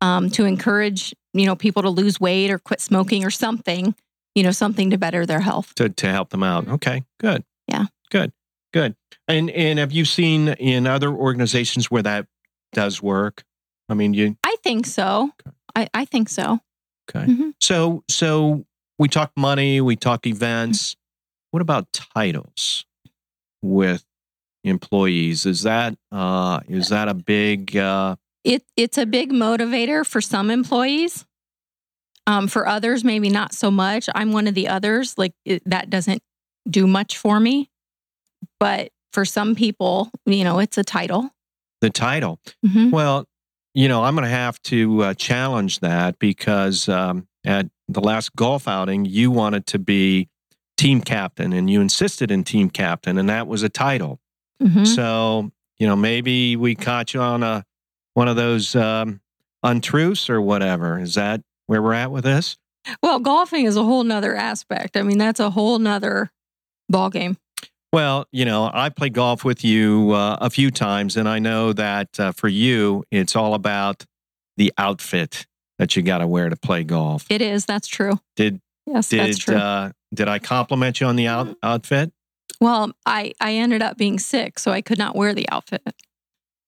um, 0.00 0.30
to 0.30 0.44
encourage 0.44 1.14
you 1.34 1.44
know 1.46 1.56
people 1.56 1.82
to 1.82 1.90
lose 1.90 2.18
weight 2.18 2.50
or 2.50 2.58
quit 2.58 2.80
smoking 2.80 3.24
or 3.24 3.30
something. 3.30 3.94
You 4.34 4.42
know, 4.42 4.50
something 4.50 4.90
to 4.90 4.98
better 4.98 5.26
their 5.26 5.40
health. 5.40 5.74
to 5.76 5.88
to 5.88 6.10
help 6.10 6.30
them 6.30 6.42
out. 6.42 6.68
Okay, 6.68 7.04
good. 7.20 7.44
Yeah. 7.68 7.86
good, 8.10 8.32
good. 8.72 8.94
And 9.28 9.50
and 9.50 9.78
have 9.78 9.92
you 9.92 10.04
seen 10.04 10.48
in 10.48 10.86
other 10.86 11.10
organizations 11.10 11.90
where 11.90 12.02
that 12.02 12.26
does 12.72 13.02
work? 13.02 13.44
I 13.88 13.94
mean, 13.94 14.14
you 14.14 14.36
I 14.44 14.56
think 14.62 14.86
so. 14.86 15.30
I, 15.74 15.88
I 15.92 16.04
think 16.06 16.28
so. 16.30 16.60
okay. 17.10 17.26
Mhm. 17.26 17.52
So 17.60 18.04
so 18.08 18.64
we 18.98 19.08
talk 19.08 19.32
money, 19.36 19.80
we 19.82 19.96
talk 19.96 20.26
events. 20.26 20.96
What 21.50 21.60
about 21.60 21.92
titles 21.92 22.85
with 23.62 24.04
employees? 24.64 25.46
Is 25.46 25.62
that 25.62 25.96
uh 26.10 26.60
is 26.68 26.88
that 26.88 27.08
a 27.08 27.14
big 27.14 27.76
uh 27.76 28.16
it 28.44 28.64
it's 28.76 28.98
a 28.98 29.06
big 29.06 29.32
motivator 29.32 30.04
for 30.06 30.20
some 30.20 30.50
employees. 30.50 31.24
Um, 32.28 32.48
for 32.48 32.66
others, 32.66 33.04
maybe 33.04 33.28
not 33.30 33.54
so 33.54 33.70
much. 33.70 34.08
I'm 34.12 34.32
one 34.32 34.48
of 34.48 34.54
the 34.54 34.66
others. 34.66 35.16
Like 35.16 35.32
it, 35.44 35.62
that 35.66 35.90
doesn't 35.90 36.22
do 36.68 36.88
much 36.88 37.16
for 37.16 37.38
me. 37.38 37.70
But 38.58 38.90
for 39.12 39.24
some 39.24 39.54
people, 39.54 40.10
you 40.24 40.42
know, 40.42 40.58
it's 40.58 40.76
a 40.76 40.82
title. 40.82 41.30
the 41.80 41.90
title? 41.90 42.40
Mhm. 42.66 42.90
Well, 42.90 43.26
you 43.74 43.86
know, 43.86 44.02
I'm 44.02 44.14
going 44.16 44.24
to 44.24 44.30
have 44.30 44.60
to 44.62 45.02
uh, 45.04 45.14
challenge 45.14 45.80
that 45.80 46.18
because 46.18 46.88
um, 46.88 47.28
at 47.44 47.66
the 47.88 48.00
last 48.00 48.34
golf 48.34 48.66
outing, 48.66 49.04
you 49.04 49.30
wanted 49.30 49.66
to 49.66 49.78
be 49.78 50.28
team 50.76 51.00
captain 51.00 51.52
and 51.52 51.70
you 51.70 51.80
insisted 51.80 52.30
in 52.30 52.44
team 52.44 52.70
captain, 52.70 53.18
and 53.18 53.28
that 53.28 53.46
was 53.46 53.62
a 53.62 53.68
title. 53.68 54.20
Mhm. 54.62 54.86
So, 54.86 55.50
you 55.78 55.86
know, 55.86 55.96
maybe 55.96 56.56
we 56.56 56.74
caught 56.74 57.14
you 57.14 57.20
on 57.20 57.42
a 57.42 57.64
one 58.14 58.28
of 58.28 58.36
those 58.36 58.74
um, 58.74 59.20
untruths 59.62 60.30
or 60.30 60.40
whatever. 60.40 60.98
Is 60.98 61.14
that 61.14 61.42
where 61.66 61.82
we're 61.82 61.92
at 61.92 62.10
with 62.10 62.24
this? 62.24 62.56
Well, 63.02 63.18
golfing 63.18 63.64
is 63.64 63.76
a 63.76 63.82
whole 63.82 64.04
nother 64.04 64.34
aspect. 64.34 64.96
I 64.96 65.02
mean, 65.02 65.18
that's 65.18 65.40
a 65.40 65.50
whole 65.50 65.78
nother 65.78 66.30
ball 66.88 67.10
game. 67.10 67.36
Well, 67.92 68.26
you 68.30 68.44
know, 68.44 68.70
I 68.72 68.88
played 68.90 69.14
golf 69.14 69.44
with 69.44 69.64
you 69.64 70.12
uh, 70.12 70.38
a 70.40 70.50
few 70.50 70.70
times, 70.70 71.16
and 71.16 71.28
I 71.28 71.38
know 71.38 71.72
that 71.72 72.20
uh, 72.20 72.32
for 72.32 72.48
you, 72.48 73.04
it's 73.10 73.34
all 73.34 73.54
about 73.54 74.04
the 74.56 74.72
outfit 74.78 75.46
that 75.78 75.96
you 75.96 76.02
got 76.02 76.18
to 76.18 76.26
wear 76.26 76.48
to 76.48 76.56
play 76.56 76.84
golf. 76.84 77.26
It 77.28 77.42
is. 77.42 77.66
That's 77.66 77.88
true. 77.88 78.20
Did 78.36 78.60
Yes, 78.86 79.08
that's 79.08 79.36
did 79.38 79.44
true. 79.44 79.56
uh, 79.56 79.90
did 80.14 80.28
I 80.28 80.38
compliment 80.38 81.00
you 81.00 81.06
on 81.06 81.16
the 81.16 81.26
out- 81.26 81.56
outfit? 81.62 82.12
well, 82.60 82.92
I 83.04 83.32
I 83.40 83.54
ended 83.54 83.82
up 83.82 83.96
being 83.98 84.18
sick, 84.18 84.58
so 84.58 84.70
I 84.70 84.80
could 84.80 84.98
not 84.98 85.14
wear 85.16 85.34
the 85.34 85.48
outfit. 85.50 85.82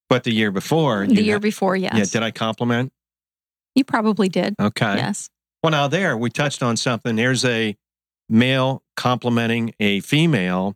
But 0.09 0.25
the 0.25 0.33
year 0.33 0.51
before, 0.51 1.07
The 1.07 1.23
year 1.23 1.35
had- 1.37 1.43
before, 1.43 1.77
yes. 1.77 1.95
yeah, 1.95 2.05
did 2.05 2.23
I 2.23 2.31
compliment? 2.31 2.93
you 3.75 3.85
probably 3.85 4.29
did. 4.29 4.55
Okay. 4.59 4.97
Yes. 4.97 5.31
Well, 5.63 5.71
now 5.71 5.87
there 5.87 6.17
we 6.17 6.31
touched 6.31 6.63
on 6.65 6.77
something. 6.77 7.15
There's 7.15 7.45
a 7.45 7.77
male 8.29 8.83
complimenting 8.97 9.73
a 9.79 10.01
female 10.01 10.75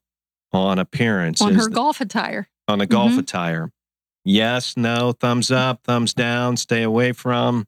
on 0.52 0.78
appearance 0.78 1.40
On 1.42 1.55
her 1.55 1.68
golf 1.68 2.00
attire. 2.00 2.48
on 2.68 2.81
a 2.81 2.87
golf 2.87 3.12
Mhm. 3.12 3.18
attire. 3.18 3.72
Yes, 4.24 4.76
no, 4.76 5.12
thumbs 5.12 5.50
up, 5.50 5.83
thumbs 5.83 6.14
down, 6.14 6.57
stay 6.57 6.83
away 6.85 7.12
from. 7.12 7.66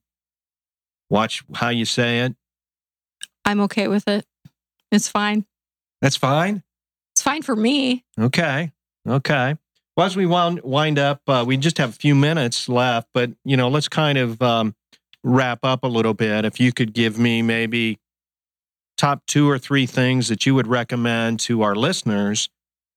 Watch 1.11 1.43
how 1.55 1.71
you 1.71 1.85
say 1.85 2.21
it. 2.21 2.37
I'm 3.45 3.61
okay 3.63 3.89
with 3.89 4.09
it. 4.09 4.27
It's 4.91 5.09
fine. 5.09 5.45
That's 6.01 6.17
fine. 6.17 6.63
It's 7.15 7.23
fine 7.23 7.43
for 7.43 7.57
me. 7.57 8.05
Okay. 8.19 8.73
Okay. 9.09 9.57
Well, 9.97 10.07
as 10.07 10.17
we 10.17 10.27
wound, 10.27 10.61
wind 10.63 10.99
up, 10.99 11.21
uh, 11.29 11.45
we 11.47 11.57
just 11.57 11.79
have 11.79 11.91
a 11.91 11.95
few 11.95 12.15
minutes 12.15 12.69
left, 12.69 13.09
but 13.15 13.31
you 13.45 13.57
know, 13.57 13.69
let's 13.69 13.89
kind 13.89 14.19
of 14.19 14.43
um, 14.43 14.75
wrap 15.23 15.61
up 15.63 15.85
a 15.85 15.89
little 15.89 16.15
bit. 16.15 16.45
If 16.45 16.59
you 16.59 16.73
could 16.73 16.93
give 16.93 17.19
me 17.19 17.43
maybe 17.43 17.99
top 18.97 19.23
two 19.27 19.49
or 19.49 19.59
three 19.59 19.87
things 19.87 20.29
that 20.29 20.47
you 20.47 20.55
would 20.55 20.67
recommend 20.67 21.41
to 21.41 21.63
our 21.63 21.75
listeners 21.75 22.49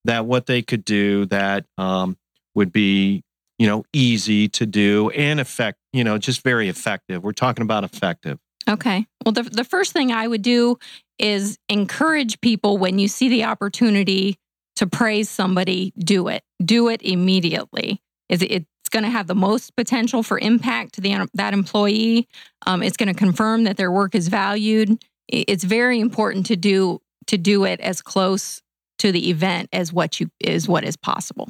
that 0.05 0.25
what 0.25 0.45
they 0.45 0.61
could 0.61 0.85
do 0.85 1.25
that 1.27 1.65
um, 1.77 2.17
would 2.55 2.71
be, 2.71 3.23
you 3.59 3.67
know, 3.67 3.83
easy 3.93 4.47
to 4.47 4.65
do 4.65 5.09
and 5.11 5.39
effect, 5.39 5.77
you 5.93 6.03
know, 6.03 6.17
just 6.17 6.43
very 6.43 6.69
effective. 6.69 7.23
We're 7.23 7.31
talking 7.31 7.63
about 7.63 7.83
effective. 7.83 8.39
Okay. 8.67 9.05
Well, 9.25 9.31
the, 9.33 9.43
the 9.43 9.63
first 9.63 9.93
thing 9.93 10.11
I 10.11 10.27
would 10.27 10.41
do 10.41 10.77
is 11.19 11.57
encourage 11.69 12.41
people 12.41 12.77
when 12.77 12.99
you 12.99 13.07
see 13.07 13.29
the 13.29 13.45
opportunity 13.45 14.37
to 14.75 14.87
praise 14.87 15.29
somebody, 15.29 15.93
do 15.97 16.27
it. 16.27 16.43
Do 16.63 16.89
it 16.89 17.01
immediately. 17.01 18.01
Is 18.29 18.41
it- 18.41 18.51
It's 18.51 18.89
going 18.89 19.03
to 19.03 19.09
have 19.09 19.27
the 19.27 19.35
most 19.35 19.75
potential 19.75 20.23
for 20.23 20.39
impact 20.39 20.93
to 20.93 21.01
the, 21.01 21.27
that 21.33 21.53
employee. 21.53 22.27
Um, 22.65 22.81
it's 22.81 22.95
going 22.95 23.13
to 23.13 23.13
confirm 23.19 23.65
that 23.65 23.75
their 23.75 23.91
work 23.91 24.15
is 24.15 24.29
valued. 24.29 25.03
It's 25.27 25.65
very 25.65 25.99
important 25.99 26.45
to 26.45 26.55
do 26.55 27.01
to 27.25 27.37
do 27.37 27.65
it 27.65 27.81
as 27.81 28.01
close 28.01 28.61
to 28.99 29.11
the 29.11 29.29
event 29.29 29.67
as 29.73 29.91
what 29.91 30.21
you 30.21 30.29
is 30.39 30.69
what 30.69 30.85
is 30.85 30.95
possible. 30.95 31.49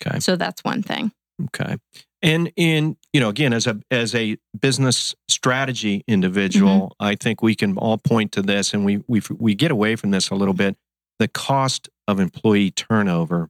Okay. 0.00 0.18
So 0.20 0.36
that's 0.36 0.64
one 0.64 0.82
thing. 0.82 1.12
Okay. 1.44 1.76
And 2.22 2.52
in, 2.54 2.96
you 3.12 3.20
know, 3.20 3.28
again, 3.28 3.52
as 3.52 3.66
a 3.66 3.80
as 3.90 4.14
a 4.14 4.36
business 4.58 5.14
strategy 5.28 6.04
individual, 6.06 6.94
I 7.00 7.16
think 7.16 7.42
we 7.42 7.56
can 7.56 7.76
all 7.76 7.98
point 7.98 8.30
to 8.32 8.42
this 8.42 8.72
and 8.72 8.84
we 8.84 9.02
we 9.08 9.20
we 9.38 9.54
get 9.54 9.72
away 9.72 9.96
from 9.96 10.12
this 10.12 10.30
a 10.30 10.36
little 10.36 10.54
bit. 10.54 10.76
The 11.18 11.28
cost 11.28 11.88
of 12.06 12.20
employee 12.20 12.70
turnover. 12.70 13.48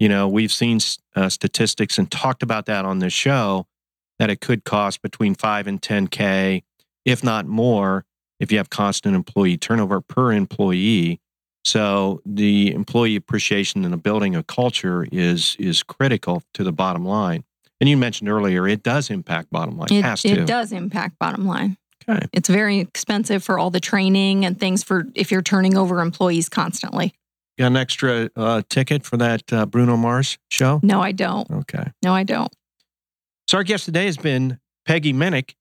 You 0.00 0.08
know, 0.08 0.28
we've 0.28 0.50
seen 0.50 0.78
uh, 1.14 1.28
statistics 1.28 1.98
and 1.98 2.10
talked 2.10 2.42
about 2.42 2.66
that 2.66 2.84
on 2.84 2.98
this 2.98 3.12
show 3.12 3.66
that 4.18 4.30
it 4.30 4.40
could 4.40 4.64
cost 4.64 5.02
between 5.02 5.34
5 5.34 5.66
and 5.66 5.80
10k, 5.80 6.62
if 7.04 7.22
not 7.22 7.46
more, 7.46 8.04
if 8.38 8.50
you 8.50 8.58
have 8.58 8.70
constant 8.70 9.14
employee 9.14 9.58
turnover 9.58 10.00
per 10.00 10.32
employee. 10.32 11.20
So 11.64 12.22
the 12.24 12.72
employee 12.72 13.16
appreciation 13.16 13.84
and 13.84 13.92
the 13.92 13.98
building 13.98 14.34
of 14.34 14.46
culture 14.46 15.06
is 15.12 15.54
is 15.58 15.82
critical 15.82 16.42
to 16.54 16.64
the 16.64 16.72
bottom 16.72 17.04
line. 17.04 17.44
And 17.80 17.88
you 17.88 17.96
mentioned 17.96 18.28
earlier, 18.28 18.68
it 18.68 18.82
does 18.82 19.10
impact 19.10 19.50
bottom 19.50 19.78
line. 19.78 19.88
It, 19.90 20.04
has 20.04 20.24
it 20.24 20.46
does 20.46 20.72
impact 20.72 21.18
bottom 21.18 21.46
line. 21.46 21.76
Okay. 22.08 22.26
It's 22.32 22.48
very 22.48 22.78
expensive 22.78 23.42
for 23.42 23.58
all 23.58 23.70
the 23.70 23.80
training 23.80 24.44
and 24.44 24.58
things 24.58 24.82
for 24.82 25.06
if 25.14 25.30
you're 25.30 25.42
turning 25.42 25.76
over 25.76 26.00
employees 26.00 26.48
constantly. 26.48 27.14
Got 27.58 27.68
an 27.68 27.76
extra 27.76 28.30
uh, 28.36 28.62
ticket 28.68 29.04
for 29.04 29.16
that 29.18 29.52
uh, 29.52 29.66
Bruno 29.66 29.96
Mars 29.96 30.38
show? 30.50 30.80
No, 30.82 31.00
I 31.00 31.12
don't. 31.12 31.50
Okay. 31.50 31.84
No, 32.02 32.14
I 32.14 32.22
don't. 32.22 32.52
So 33.48 33.58
our 33.58 33.64
guest 33.64 33.84
today 33.84 34.06
has 34.06 34.16
been 34.16 34.58
Peggy 34.86 35.12
Minnig 35.12 35.54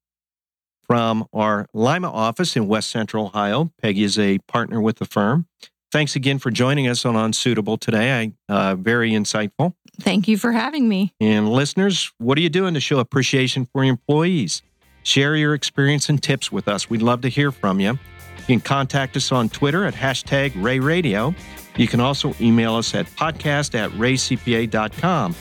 from 0.83 1.27
our 1.33 1.67
Lima 1.73 2.09
office 2.09 2.55
in 2.55 2.67
West 2.67 2.89
Central 2.89 3.25
Ohio. 3.25 3.71
Peggy 3.81 4.03
is 4.03 4.17
a 4.17 4.39
partner 4.39 4.81
with 4.81 4.97
the 4.97 5.05
firm. 5.05 5.47
Thanks 5.91 6.15
again 6.15 6.37
for 6.37 6.51
joining 6.51 6.87
us 6.87 7.03
on 7.03 7.15
Unsuitable 7.15 7.77
today. 7.77 8.31
I 8.49 8.53
uh, 8.53 8.75
very 8.75 9.11
insightful. 9.11 9.73
Thank 9.99 10.27
you 10.27 10.37
for 10.37 10.51
having 10.51 10.87
me. 10.87 11.13
And 11.19 11.49
listeners, 11.49 12.11
what 12.19 12.37
are 12.37 12.41
you 12.41 12.49
doing 12.49 12.73
to 12.75 12.79
show 12.79 12.99
appreciation 12.99 13.67
for 13.71 13.83
your 13.83 13.91
employees? 13.91 14.61
Share 15.03 15.35
your 15.35 15.53
experience 15.53 16.09
and 16.09 16.21
tips 16.21 16.51
with 16.51 16.67
us. 16.67 16.89
We'd 16.89 17.01
love 17.01 17.21
to 17.21 17.29
hear 17.29 17.51
from 17.51 17.79
you. 17.79 17.91
You 17.91 18.45
can 18.45 18.61
contact 18.61 19.17
us 19.17 19.31
on 19.31 19.49
Twitter 19.49 19.85
at 19.85 19.93
hashtag 19.93 20.51
ReaRadio. 20.51 21.35
You 21.77 21.87
can 21.87 21.99
also 21.99 22.33
email 22.39 22.75
us 22.75 22.93
at 22.93 23.05
podcast 23.07 23.73
at 23.73 23.89
reacpa.com. 23.91 25.35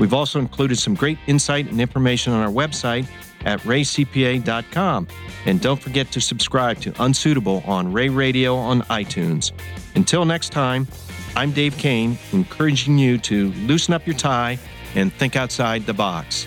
We've 0.00 0.14
also 0.14 0.40
included 0.40 0.78
some 0.78 0.94
great 0.94 1.18
insight 1.26 1.70
and 1.70 1.80
information 1.80 2.32
on 2.32 2.42
our 2.42 2.50
website 2.50 3.06
at 3.44 3.60
reacpa.com. 3.60 5.08
And 5.46 5.60
don't 5.60 5.80
forget 5.80 6.10
to 6.12 6.20
subscribe 6.20 6.80
to 6.80 6.92
Unsuitable 7.02 7.62
on 7.66 7.92
Rea 7.92 8.08
Radio 8.08 8.56
on 8.56 8.82
iTunes. 8.82 9.52
Until 9.94 10.24
next 10.24 10.50
time, 10.50 10.88
I'm 11.36 11.52
Dave 11.52 11.76
Kane, 11.78 12.18
encouraging 12.32 12.98
you 12.98 13.18
to 13.18 13.50
loosen 13.52 13.94
up 13.94 14.06
your 14.06 14.16
tie 14.16 14.58
and 14.94 15.12
think 15.12 15.36
outside 15.36 15.86
the 15.86 15.94
box. 15.94 16.46